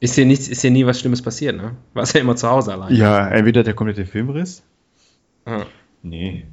[0.00, 1.76] Ist hier, nichts, ist hier nie was Schlimmes passiert, ne?
[1.94, 2.94] Warst ja immer zu Hause allein.
[2.94, 4.62] ja, entweder der komplette Filmriss.
[5.44, 5.64] Ah.
[6.02, 6.44] Nee.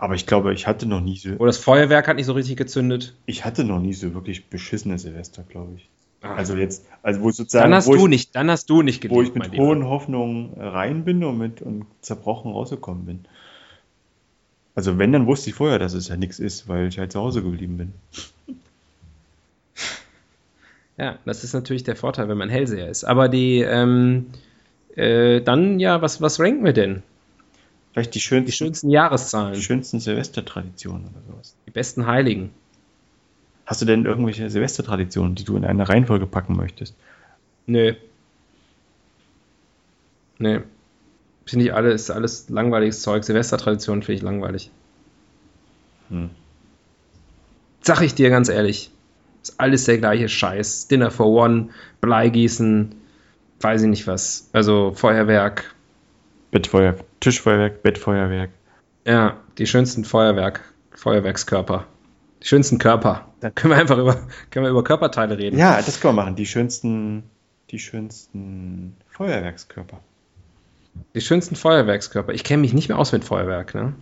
[0.00, 1.30] Aber ich glaube, ich hatte noch nie so.
[1.34, 3.14] Oder das Feuerwerk hat nicht so richtig gezündet.
[3.26, 5.88] Ich hatte noch nie so wirklich beschissene Silvester, glaube ich.
[6.22, 6.34] Ah.
[6.36, 9.02] Also jetzt, also wo sozusagen, Dann hast wo du ich, nicht, dann hast du nicht
[9.10, 9.64] wo ich gelebt, mit Lieber.
[9.64, 13.24] hohen Hoffnungen rein bin und mit und zerbrochen rausgekommen bin.
[14.74, 17.20] Also wenn, dann wusste ich vorher, dass es ja nichts ist, weil ich halt zu
[17.20, 17.92] Hause geblieben bin.
[20.98, 23.04] Ja, das ist natürlich der Vorteil, wenn man Hellseher ist.
[23.04, 24.26] Aber die, ähm,
[24.94, 27.02] äh, dann, ja, was, was ranken wir denn?
[27.92, 31.54] Vielleicht die schönsten, Die schönsten Jahreszahlen, die schönsten Silvestertraditionen oder sowas.
[31.66, 32.50] die besten Heiligen.
[33.72, 36.94] Hast du denn irgendwelche Silvestertraditionen, die du in eine Reihenfolge packen möchtest?
[37.64, 37.94] Nö.
[40.36, 40.60] Nee.
[41.46, 43.24] Finde ich alles, alles langweiliges Zeug.
[43.24, 44.70] Silvestertradition finde ich langweilig.
[46.10, 46.28] Hm.
[47.80, 48.90] Sag ich dir ganz ehrlich.
[49.42, 50.88] Ist alles der gleiche Scheiß.
[50.88, 51.70] Dinner for One,
[52.02, 52.94] Bleigießen,
[53.62, 54.50] weiß ich nicht was.
[54.52, 55.74] Also Feuerwerk.
[56.50, 58.50] Bettfeuer, Tischfeuerwerk, Bettfeuerwerk.
[59.06, 60.60] Ja, die schönsten Feuerwerk,
[60.90, 61.86] Feuerwerkskörper.
[62.42, 63.26] Die schönsten Körper.
[63.40, 64.16] Da können wir einfach über,
[64.50, 65.56] können wir über Körperteile reden.
[65.58, 66.36] Ja, das können wir machen.
[66.36, 67.24] Die schönsten,
[67.70, 70.00] die schönsten Feuerwerkskörper.
[71.14, 72.32] Die schönsten Feuerwerkskörper.
[72.32, 73.94] Ich kenne mich nicht mehr aus mit Feuerwerk, ne?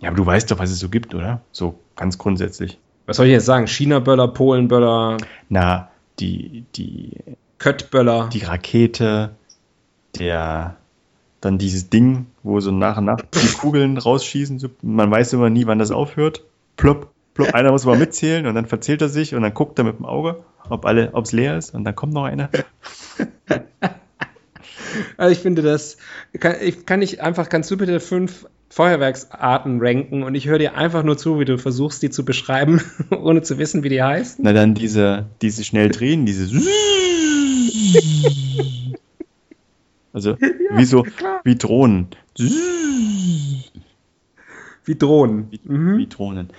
[0.00, 1.40] Ja, aber du weißt doch, was es so gibt, oder?
[1.50, 2.78] So ganz grundsätzlich.
[3.06, 3.66] Was soll ich jetzt sagen?
[3.66, 5.16] China-Böller, Polen-Böller,
[5.48, 7.16] Na, die, die,
[7.58, 8.28] Kött-Böller.
[8.32, 9.34] die Rakete,
[10.18, 10.76] der,
[11.40, 14.58] dann dieses Ding, wo so nach und nach die Kugeln rausschießen.
[14.58, 16.44] So, man weiß immer nie, wann das aufhört.
[16.76, 17.54] Plopp, plopp.
[17.54, 20.04] Einer muss mal mitzählen und dann verzählt er sich und dann guckt er mit dem
[20.04, 22.50] Auge, ob alle, ob es leer ist und dann kommt noch einer.
[25.16, 25.96] Also ich finde das,
[26.40, 30.76] kann ich, kann ich einfach, kannst du bitte fünf Feuerwerksarten ranken und ich höre dir
[30.76, 32.80] einfach nur zu, wie du versuchst, die zu beschreiben,
[33.10, 34.42] ohne zu wissen, wie die heißen.
[34.42, 36.46] Na dann diese, diese schnell drehen, diese
[40.12, 40.36] Also
[40.74, 41.04] wie so,
[41.44, 42.08] wie Drohnen.
[44.84, 45.48] Wie Drohnen.
[45.50, 45.98] Wie, Mhm.
[45.98, 46.50] wie Drohnen.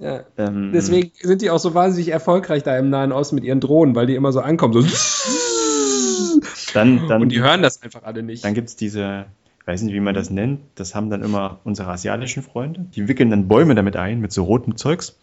[0.00, 0.24] Ja.
[0.38, 3.94] Ähm, Deswegen sind die auch so wahnsinnig erfolgreich da im Nahen Osten mit ihren Drohnen,
[3.94, 4.72] weil die immer so ankommen.
[4.72, 4.80] So.
[6.72, 8.44] Dann, dann, Und die hören das einfach alle nicht.
[8.44, 9.26] dann gibt es diese,
[9.60, 12.86] ich weiß nicht, wie man das nennt, das haben dann immer unsere asiatischen Freunde.
[12.94, 15.16] Die wickeln dann Bäume damit ein, mit so rotem Zeugs.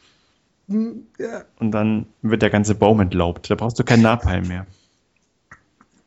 [0.68, 1.46] Ja.
[1.58, 3.50] Und dann wird der ganze Baum entlaubt.
[3.50, 4.66] Da brauchst du kein Napalm mehr.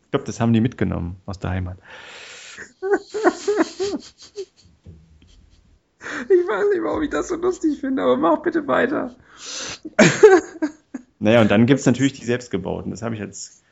[0.04, 1.78] Ich glaube, das haben die mitgenommen aus der Heimat.
[6.24, 9.14] Ich weiß nicht, warum ich das so lustig finde, aber mach bitte weiter.
[11.20, 12.90] Naja, und dann gibt es natürlich die selbstgebauten.
[12.90, 13.62] Das habe ich als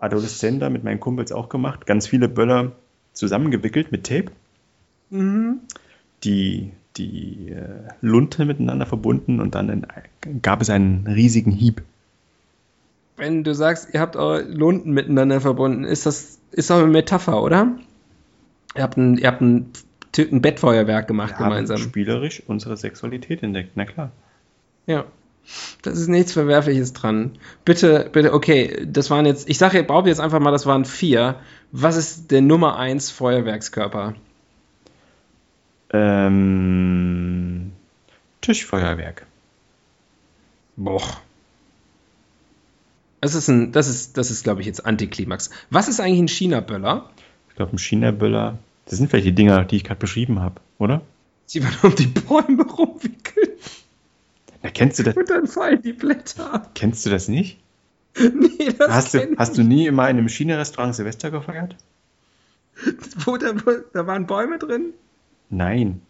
[0.00, 1.86] Adoleszenter mit meinen Kumpels auch gemacht.
[1.86, 2.72] Ganz viele Böller
[3.12, 4.32] zusammengewickelt mit Tape.
[5.10, 5.60] Mhm.
[6.24, 9.86] Die, die äh, Lunte miteinander verbunden und dann in,
[10.40, 11.82] gab es einen riesigen Hieb.
[13.16, 17.42] Wenn du sagst, ihr habt eure Lunden miteinander verbunden, ist das ist doch eine Metapher,
[17.42, 17.76] oder?
[18.74, 19.72] Ihr habt ein, ihr habt ein,
[20.22, 21.78] ein Bettfeuerwerk gemacht haben gemeinsam.
[21.78, 24.10] spielerisch unsere Sexualität entdeckt, na klar.
[24.86, 25.04] Ja.
[25.82, 27.38] Das ist nichts Verwerfliches dran.
[27.64, 30.84] Bitte, bitte, okay, das waren jetzt, ich sage, ich behaupte jetzt einfach mal, das waren
[30.84, 31.36] vier.
[31.72, 34.14] Was ist der Nummer eins Feuerwerkskörper?
[35.90, 37.72] Ähm,
[38.42, 39.26] Tischfeuerwerk.
[40.76, 41.02] Boah.
[43.20, 45.50] Das ist ein, das ist, das ist, glaube ich, jetzt Antiklimax.
[45.70, 47.10] Was ist eigentlich ein China-Böller?
[47.48, 48.58] Ich glaube, ein China-Böller.
[48.88, 51.02] Das sind vielleicht die Dinger, die ich gerade beschrieben habe, oder?
[51.52, 53.58] Die man um die Bäume rumwickelt
[54.62, 55.16] Na, kennst du das?
[55.16, 56.70] und dann fallen die Blätter ab.
[56.74, 57.58] Kennst du das nicht?
[58.18, 61.76] Nee, das Hast du, ich hast du nie immer in einem China-Restaurant Silvester gefeiert?
[63.24, 64.94] Wo da, wo, da waren Bäume drin?
[65.50, 66.00] Nein.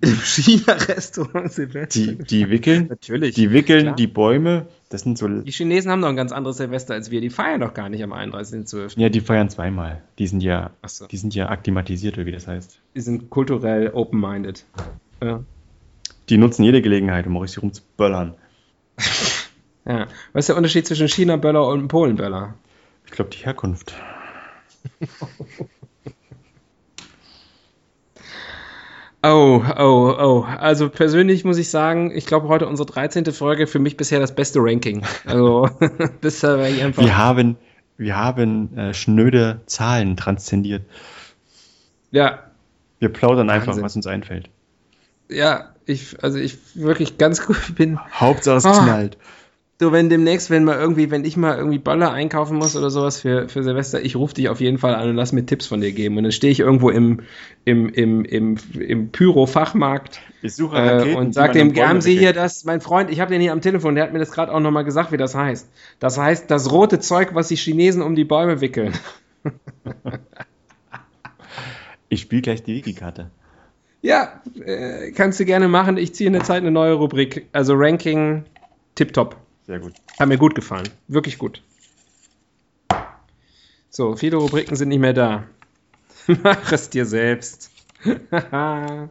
[0.00, 2.00] Im China-Restaurant Silvester.
[2.00, 3.34] Die, die wickeln, Natürlich.
[3.34, 3.96] die wickeln klar.
[3.96, 4.66] die Bäume.
[4.94, 7.20] Das sind so, Die Chinesen haben doch ein ganz anderes Silvester als wir.
[7.20, 8.92] Die feiern doch gar nicht am 31.12.
[8.96, 10.00] ja, die feiern zweimal.
[10.20, 11.08] Die sind ja, so.
[11.08, 12.78] die sind ja akklimatisiert, oder wie das heißt.
[12.94, 14.64] Die sind kulturell open-minded.
[15.20, 15.42] Ja.
[16.28, 18.36] Die nutzen jede Gelegenheit, um richtig rumzuböllern.
[19.84, 20.06] ja.
[20.32, 22.54] Was ist der Unterschied zwischen China-Böller und Polen-Böller?
[23.06, 23.96] Ich glaube, die Herkunft.
[29.26, 30.44] Oh, oh, oh.
[30.58, 33.24] Also persönlich muss ich sagen, ich glaube heute unsere 13.
[33.32, 35.02] Folge für mich bisher das beste Ranking.
[35.24, 35.68] Also
[36.20, 37.02] das war ich einfach.
[37.02, 37.56] Wir haben,
[37.96, 40.82] wir haben äh, schnöde Zahlen transzendiert.
[42.10, 42.40] Ja,
[42.98, 43.84] Wir plaudern einfach, Wahnsinn.
[43.84, 44.50] was uns einfällt.
[45.30, 47.98] ja, ich, also ich wirklich ganz gut bin.
[48.12, 48.84] Hauptsache es Ah.
[48.84, 49.18] knallt.
[49.80, 53.20] So, wenn demnächst, wenn mal irgendwie, wenn ich mal irgendwie Böller einkaufen muss oder sowas
[53.20, 55.80] für, für Silvester, ich rufe dich auf jeden Fall an und lass mir Tipps von
[55.80, 56.16] dir geben.
[56.16, 57.22] Und dann stehe ich irgendwo im,
[57.64, 62.16] im, im, im, im Pyro-Fachmarkt Ich suche äh, Raketen, und die sag dem, haben Sie
[62.16, 64.52] hier das, mein Freund, ich habe den hier am Telefon, der hat mir das gerade
[64.52, 65.68] auch nochmal gesagt, wie das heißt.
[65.98, 68.92] Das heißt, das rote Zeug, was die Chinesen um die Bäume wickeln.
[72.14, 73.30] Ich spiele gleich die Wiki-Karte.
[74.00, 75.96] Ja, äh, kannst du gerne machen.
[75.96, 77.48] Ich ziehe in der Zeit eine neue Rubrik.
[77.50, 78.44] Also Ranking
[78.94, 79.36] tipptopp.
[79.66, 79.94] Sehr gut.
[80.18, 80.88] Hat mir gut gefallen.
[81.08, 81.62] Wirklich gut.
[83.88, 85.44] So, viele Rubriken sind nicht mehr da.
[86.42, 87.70] Mach es dir selbst.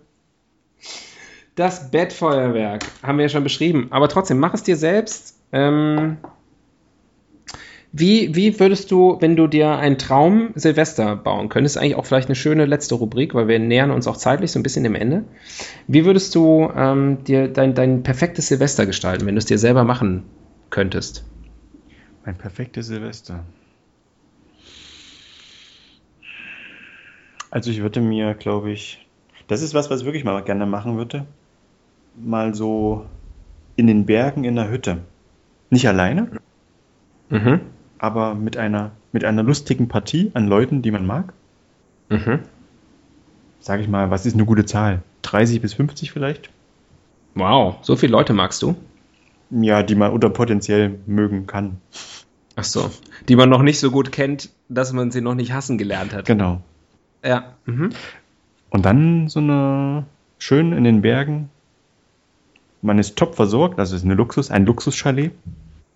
[1.55, 3.87] das Bettfeuerwerk haben wir ja schon beschrieben.
[3.89, 5.39] Aber trotzdem, mach es dir selbst.
[5.51, 6.17] Ähm,
[7.91, 12.27] wie, wie würdest du, wenn du dir einen Traum Silvester bauen könntest, eigentlich auch vielleicht
[12.27, 15.23] eine schöne letzte Rubrik, weil wir nähern uns auch zeitlich so ein bisschen dem Ende.
[15.87, 19.83] Wie würdest du ähm, dir dein, dein perfektes Silvester gestalten, wenn du es dir selber
[19.83, 20.25] machen
[20.73, 21.23] könntest?
[22.25, 23.45] Mein perfektes Silvester.
[27.51, 29.07] Also ich würde mir, glaube ich,
[29.47, 31.27] das ist was, was ich wirklich mal gerne machen würde.
[32.15, 33.05] Mal so
[33.75, 34.97] in den Bergen in der Hütte.
[35.69, 36.39] Nicht alleine,
[37.29, 37.61] Mhm.
[37.99, 41.33] aber mit einer, mit einer lustigen Partie an Leuten, die man mag.
[42.09, 42.39] Mhm.
[43.59, 45.03] Sage ich mal, was ist eine gute Zahl?
[45.21, 46.49] 30 bis 50 vielleicht?
[47.35, 48.75] Wow, so viele Leute magst du?
[49.61, 51.77] Ja, die man unter potenziell mögen kann.
[52.55, 52.89] Ach so.
[53.29, 56.25] Die man noch nicht so gut kennt, dass man sie noch nicht hassen gelernt hat.
[56.25, 56.61] Genau.
[57.23, 57.53] Ja.
[57.65, 57.91] Mhm.
[58.69, 60.05] Und dann so eine
[60.39, 61.49] schön in den Bergen.
[62.81, 65.31] Man ist top versorgt, also es ist eine Luxus, ein Luxuschalet.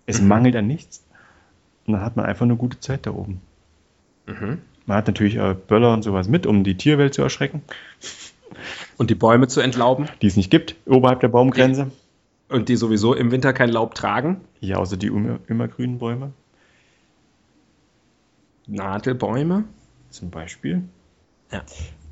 [0.06, 0.28] Es Mhm.
[0.28, 1.04] mangelt an nichts.
[1.86, 3.40] Und dann hat man einfach eine gute Zeit da oben.
[4.26, 4.58] Mhm.
[4.86, 7.62] Man hat natürlich äh, Böller und sowas mit, um die Tierwelt zu erschrecken,
[8.96, 11.90] Und die Bäume zu entlauben die es nicht gibt, oberhalb der Baumgrenze.
[12.48, 14.40] Und die sowieso im Winter kein Laub tragen.
[14.60, 16.32] Ja, außer die immer, immergrünen Bäume
[18.68, 19.64] Nadelbäume.
[20.10, 20.82] zum Beispiel.
[21.50, 21.62] Ja.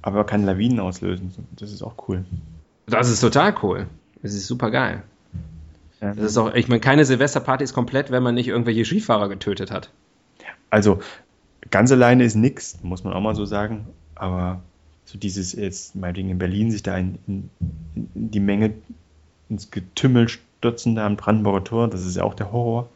[0.03, 1.33] Aber man kann Lawinen auslösen.
[1.53, 2.25] Das ist auch cool.
[2.87, 3.87] Das ist total cool.
[4.23, 5.03] Das ist super geil.
[6.01, 6.15] Ja.
[6.15, 9.71] Das ist auch, ich meine, keine Silvesterparty ist komplett, wenn man nicht irgendwelche Skifahrer getötet
[9.71, 9.91] hat.
[10.71, 11.01] Also
[11.71, 13.87] ganz alleine ist nichts, muss man auch mal so sagen.
[14.15, 14.63] Aber
[15.05, 17.51] so dieses jetzt, meinetwegen in Berlin, sich da in, in,
[18.15, 18.75] in die Menge
[19.49, 22.89] ins Getümmel stürzen da am Brandenburger Tor, das ist ja auch der Horror.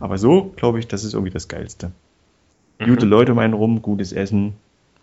[0.00, 1.92] Aber so, glaube ich, das ist irgendwie das Geilste.
[2.78, 2.86] Mhm.
[2.86, 4.54] Gute Leute um einen rum, gutes Essen,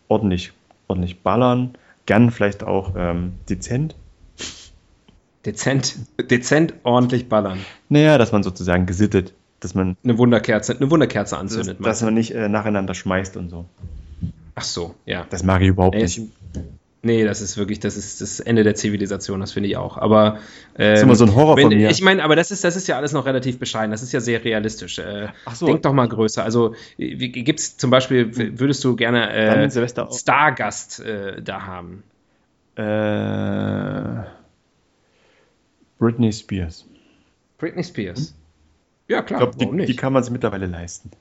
[0.08, 0.54] ordentlich,
[0.88, 1.76] ordentlich ballern,
[2.06, 3.96] gern vielleicht auch ähm, dezent.
[5.46, 5.98] Dezent,
[6.30, 7.60] dezent ordentlich ballern.
[7.90, 11.80] Naja, dass man sozusagen gesittet, dass man eine Wunderkerze, eine Wunderkerze anzündet.
[11.80, 13.66] Dass, dass man nicht äh, nacheinander schmeißt und so.
[14.56, 15.26] Ach so, ja.
[15.30, 16.22] Das mag ich überhaupt nee, nicht.
[17.06, 19.98] Nee, das ist wirklich, das ist das Ende der Zivilisation, das finde ich auch.
[19.98, 20.40] Aber
[20.78, 21.90] ähm, das ist immer so ein Horror wenn, von mir.
[21.90, 23.92] Ich meine, aber das ist, das ist ja alles noch relativ bescheiden.
[23.92, 25.00] Das ist ja sehr realistisch.
[25.00, 25.66] Äh, Ach so.
[25.66, 26.42] Denk doch mal größer.
[26.46, 29.70] Also gibt es zum Beispiel, würdest du gerne äh,
[30.14, 32.04] Stargast äh, da haben?
[32.78, 34.24] Äh,
[36.00, 36.86] Britney Spears.
[37.58, 38.30] Britney Spears.
[38.30, 38.36] Hm?
[39.10, 39.50] Ja, klar.
[39.50, 41.12] Ich glaube, die, die, kann man sich mittlerweile leisten.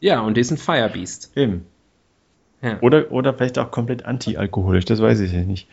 [0.00, 1.36] Ja, und die ist ein Firebeast.
[1.36, 1.66] Eben.
[2.62, 2.78] Ja.
[2.80, 5.68] Oder, oder vielleicht auch komplett anti-alkoholisch, das weiß ich ja nicht.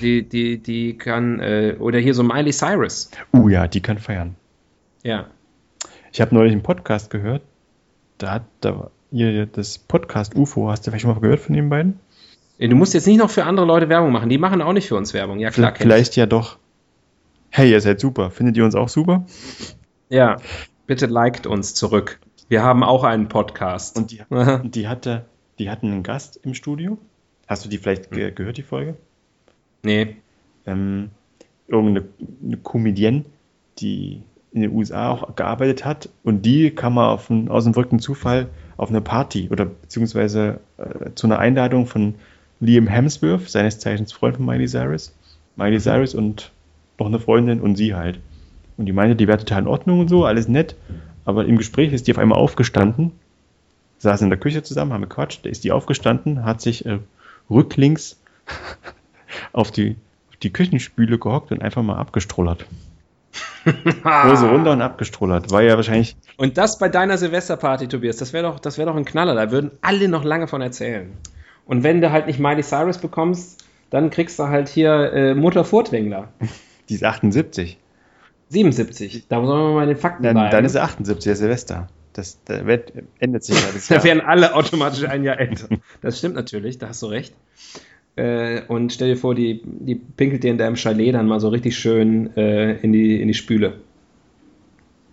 [0.00, 3.10] Die, die, die kann, äh, oder hier so Miley Cyrus.
[3.34, 4.36] Uh ja, die kann feiern.
[5.02, 5.26] Ja.
[6.12, 7.42] Ich habe neulich einen Podcast gehört,
[8.18, 11.68] da hat da hier das Podcast UFO, hast du vielleicht schon mal gehört von den
[11.68, 12.00] beiden?
[12.58, 14.88] Äh, du musst jetzt nicht noch für andere Leute Werbung machen, die machen auch nicht
[14.88, 15.74] für uns Werbung, ja klar.
[15.76, 16.58] Vielleicht ja doch.
[17.50, 18.30] Hey, ihr seid super.
[18.30, 19.26] Findet ihr uns auch super?
[20.08, 20.36] Ja,
[20.86, 22.20] bitte liked uns zurück.
[22.48, 23.96] Wir haben auch einen Podcast.
[23.96, 24.22] Und die,
[24.62, 25.24] die hatte
[25.60, 26.98] die hatten einen Gast im Studio.
[27.46, 28.96] Hast du die vielleicht ge gehört, die Folge?
[29.82, 30.16] Nee.
[30.66, 31.10] Ähm,
[31.68, 32.08] irgendeine
[32.42, 33.24] eine Comedienne,
[33.78, 37.74] die in den USA auch gearbeitet hat und die kam mal auf einen, aus dem
[37.74, 38.48] verrückten Zufall
[38.78, 42.14] auf eine Party oder beziehungsweise äh, zu einer Einladung von
[42.58, 45.14] Liam Hemsworth, seines Zeichens Freund von Miley Cyrus.
[45.56, 45.82] Miley mhm.
[45.82, 46.52] Cyrus und
[46.98, 48.18] noch eine Freundin und sie halt.
[48.78, 50.74] Und die meinte, die wäre total in Ordnung und so, alles nett.
[51.26, 53.12] Aber im Gespräch ist die auf einmal aufgestanden
[54.00, 56.98] saßen in der Küche zusammen, haben gequatscht, da ist die aufgestanden, hat sich äh,
[57.48, 58.20] rücklings
[59.52, 59.96] auf die,
[60.30, 62.66] auf die Küchenspüle gehockt und einfach mal abgestrollert.
[63.64, 65.50] Hose runter und abgestrollert.
[65.50, 66.16] War ja wahrscheinlich.
[66.36, 69.34] Und das bei deiner Silvesterparty, Tobias, das wäre doch, das doch ein Knaller.
[69.34, 71.12] Da würden alle noch lange von erzählen.
[71.66, 75.64] Und wenn du halt nicht Miley Cyrus bekommst, dann kriegst du halt hier äh, Mutter
[75.64, 76.28] Furtwängler.
[76.88, 77.78] Die ist 78.
[78.48, 79.28] 77.
[79.28, 81.88] Da sollen wir mal den Fakten Dann, dann ist er 78, der Silvester.
[82.12, 84.00] Das, der Welt ändert sich ja das Jahr.
[84.00, 85.68] Da werden alle automatisch ein Jahr älter.
[86.00, 87.34] Das stimmt natürlich, da hast du recht.
[88.16, 91.48] Äh, und stell dir vor, die, die pinkelt dir in deinem Chalet dann mal so
[91.48, 93.80] richtig schön äh, in, die, in die Spüle.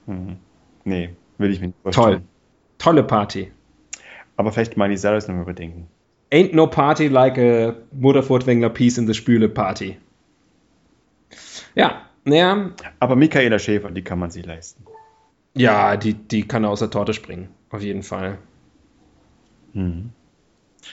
[0.08, 0.38] Mhm.
[0.84, 2.08] Nee, will ich mir nicht vorstellen.
[2.08, 2.22] Toll.
[2.80, 3.52] Tolle Party.
[4.36, 5.88] Aber vielleicht mal die Cyrus nochmal überdenken.
[6.32, 9.98] Ain't no party like a Mutterfurtwängler Peace in the Spüle Party.
[11.76, 12.72] Ja, naja.
[13.00, 14.84] Aber Michaela Schäfer, die kann man sich leisten.
[15.60, 18.38] Ja, die, die kann aus der Torte springen, auf jeden Fall.
[19.74, 20.12] Hm.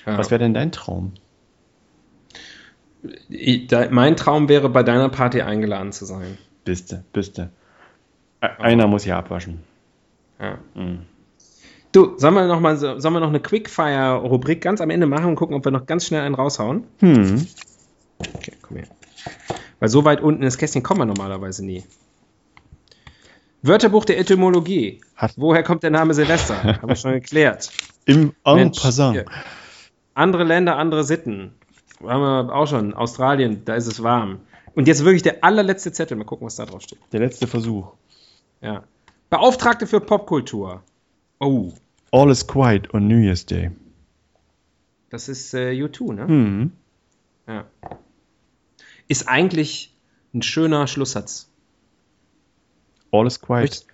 [0.07, 0.19] Ja.
[0.19, 1.13] Was wäre denn dein Traum?
[3.29, 6.39] Ich, da, mein Traum wäre, bei deiner Party eingeladen zu sein.
[6.65, 7.51] Biste, biste.
[8.41, 9.61] Einer muss ja abwaschen.
[10.41, 10.59] Ja.
[10.75, 11.01] Mhm.
[11.93, 15.37] Du, sollen wir noch mal sollen wir noch eine Quickfire-Rubrik ganz am Ende machen und
[15.37, 16.85] gucken, ob wir noch ganz schnell einen raushauen?
[16.99, 17.47] Hm.
[18.35, 18.89] Okay, komm her.
[19.79, 21.85] Weil so weit unten ins Kästchen kommen wir normalerweise nie.
[23.67, 25.01] Wörterbuch der Etymologie.
[25.17, 26.63] Hat Woher kommt der Name Silvester?
[26.83, 27.71] Habe ich schon geklärt.
[28.05, 29.25] Im en passant.
[30.13, 31.55] Andere Länder, andere Sitten.
[32.03, 32.93] Haben wir auch schon.
[32.93, 34.41] Australien, da ist es warm.
[34.75, 36.17] Und jetzt wirklich der allerletzte Zettel.
[36.19, 36.99] Mal gucken, was da drauf steht.
[37.13, 37.95] Der letzte Versuch.
[38.61, 38.85] Ja.
[39.31, 40.83] Beauftragte für Popkultur.
[41.41, 41.73] Oh.
[42.11, 43.71] All is quiet on New Year's Day.
[45.09, 46.27] Das ist äh, U2, ne?
[46.27, 46.73] Mhm.
[47.49, 47.65] Ja.
[49.09, 49.97] Ist eigentlich
[50.35, 51.51] ein schöner Schlusssatz.
[53.15, 53.87] All is quiet.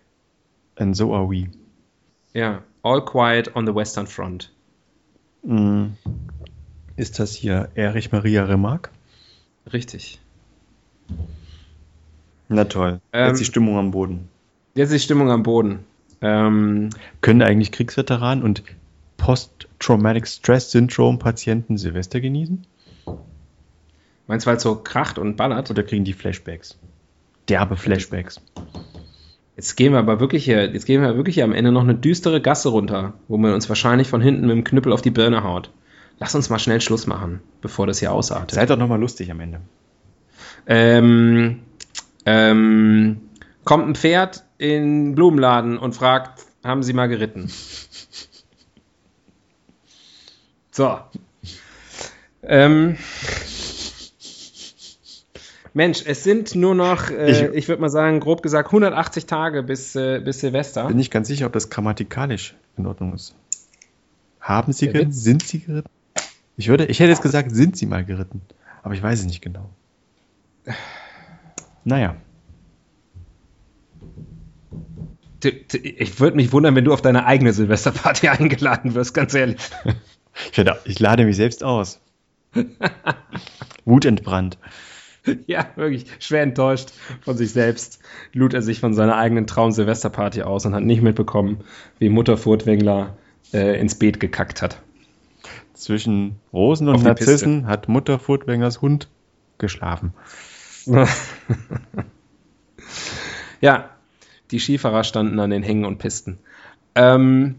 [0.78, 1.50] And so are we.
[2.32, 4.50] Ja, all quiet on the Western Front.
[5.42, 5.88] Mm.
[6.96, 8.88] Ist das hier Erich Maria Remarque?
[9.70, 10.20] Richtig.
[12.48, 13.02] Na toll.
[13.12, 14.30] Ähm, jetzt die Stimmung am Boden.
[14.74, 15.80] Jetzt die Stimmung am Boden.
[16.22, 16.88] Ähm,
[17.20, 18.62] Können eigentlich Kriegsveteranen und
[19.18, 22.66] Post-Traumatic Stress Syndrome Patienten Silvester genießen?
[24.26, 25.70] Meinst du, weil es so kracht und ballert?
[25.70, 26.78] Oder kriegen die Flashbacks?
[27.50, 28.40] Derbe Flashbacks.
[29.60, 31.94] Jetzt gehen wir aber wirklich hier, jetzt gehen wir wirklich hier am Ende noch eine
[31.94, 35.44] düstere Gasse runter, wo man uns wahrscheinlich von hinten mit dem Knüppel auf die Birne
[35.44, 35.70] haut.
[36.18, 38.52] Lass uns mal schnell Schluss machen, bevor das hier ausartet.
[38.52, 39.60] Seid doch nochmal lustig am Ende.
[40.66, 41.60] Ähm,
[42.24, 43.20] ähm,
[43.64, 47.52] kommt ein Pferd in den Blumenladen und fragt, haben Sie mal geritten?
[50.70, 51.00] So.
[52.42, 52.96] Ähm,
[55.80, 59.62] Mensch, es sind nur noch, äh, ich, ich würde mal sagen, grob gesagt, 180 Tage
[59.62, 60.86] bis, äh, bis Silvester.
[60.88, 63.34] Bin nicht ganz sicher, ob das grammatikalisch in Ordnung ist.
[64.42, 65.10] Haben Sie geritten?
[65.10, 65.88] Sind Sie geritten?
[66.58, 68.42] Ich, würde, ich hätte jetzt gesagt, sind Sie mal geritten.
[68.82, 69.70] Aber ich weiß es nicht genau.
[71.84, 72.14] Naja.
[75.72, 79.56] Ich würde mich wundern, wenn du auf deine eigene Silvesterparty eingeladen wirst, ganz ehrlich.
[80.52, 82.02] Ich, ich lade mich selbst aus.
[83.86, 84.58] Wutentbrannt.
[85.46, 86.90] Ja, wirklich schwer enttäuscht
[87.22, 88.00] von sich selbst,
[88.32, 91.64] lud er sich von seiner eigenen Traum-Silvesterparty aus und hat nicht mitbekommen,
[91.98, 93.16] wie Mutter Furtwängler
[93.52, 94.80] äh, ins Beet gekackt hat.
[95.74, 99.08] Zwischen Rosen und Narzissen hat Mutter Furtwänglers Hund
[99.58, 100.12] geschlafen.
[103.60, 103.90] ja,
[104.50, 106.38] die Skifahrer standen an den Hängen und Pisten.
[106.94, 107.56] Ähm,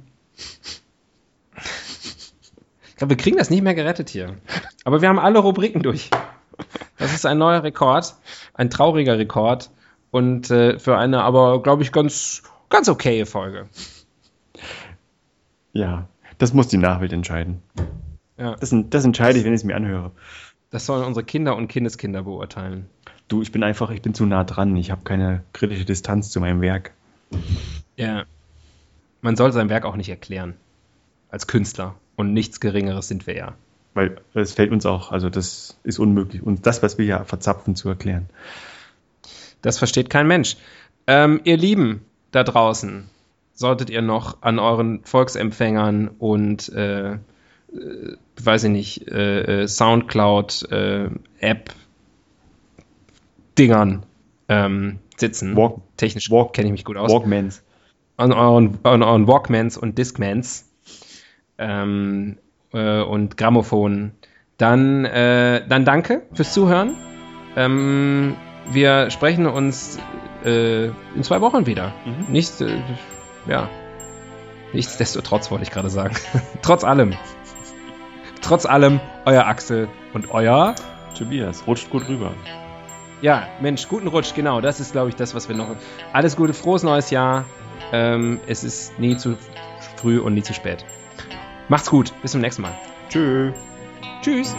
[1.56, 4.36] ich glaube, wir kriegen das nicht mehr gerettet hier.
[4.84, 6.10] Aber wir haben alle Rubriken durch.
[7.02, 8.16] Das ist ein neuer Rekord,
[8.54, 9.72] ein trauriger Rekord
[10.12, 13.68] und äh, für eine aber, glaube ich, ganz, ganz okaye Folge.
[15.74, 17.64] Ja, das muss die Nachwelt entscheiden.
[18.38, 18.56] Ja.
[18.56, 20.12] Das, das entscheide ich, wenn ich es mir anhöre.
[20.70, 22.88] Das sollen unsere Kinder und Kindeskinder beurteilen.
[23.28, 24.76] Du, ich bin einfach, ich bin zu nah dran.
[24.76, 26.92] Ich habe keine kritische Distanz zu meinem Werk.
[27.96, 28.26] Ja.
[29.22, 30.54] Man soll sein Werk auch nicht erklären.
[31.30, 31.96] Als Künstler.
[32.16, 33.56] Und nichts Geringeres sind wir ja.
[33.94, 36.42] Weil es fällt uns auch, also das ist unmöglich.
[36.42, 38.30] Und das, was wir ja verzapfen, zu erklären.
[39.62, 40.56] Das versteht kein Mensch.
[41.08, 43.10] Ähm, ihr Lieben da draußen,
[43.54, 47.18] solltet ihr noch an euren Volksempfängern und äh, äh,
[48.42, 51.74] weiß ich nicht, äh, äh Soundcloud-App
[53.58, 54.04] Dingern
[54.48, 55.56] ähm, sitzen.
[55.56, 57.12] Walk, Technisch Walk, kenne ich mich gut aus.
[57.12, 57.64] Walkmans.
[58.18, 60.70] An euren, an euren Walkmans und Discmans
[61.58, 62.38] ähm,
[62.74, 64.12] äh, und Grammophon.
[64.58, 66.96] Dann, äh, dann danke fürs Zuhören.
[67.56, 68.36] Ähm,
[68.72, 69.98] wir sprechen uns
[70.46, 71.94] äh, in zwei Wochen wieder.
[72.06, 72.32] Mhm.
[72.32, 72.80] Nicht, äh,
[73.48, 73.70] ja.
[74.74, 76.16] Nichtsdestotrotz wollte ich gerade sagen.
[76.62, 77.14] Trotz allem.
[78.42, 80.76] Trotz allem, euer Axel und euer
[81.18, 81.68] Tobias.
[81.68, 82.32] Rutscht gut rüber.
[83.22, 84.62] Ja, Mensch, guten Rutsch, genau.
[84.62, 85.76] Das ist, glaube ich, das, was wir noch.
[86.12, 87.46] Alles Gute, frohes neues Jahr.
[87.92, 89.38] Ähm, es ist nie zu
[89.98, 90.86] früh und nie zu spät.
[91.72, 92.12] Macht's gut.
[92.22, 92.78] Bis zum nächsten Mal.
[93.08, 93.54] Tschö.
[94.22, 94.54] Tschüss.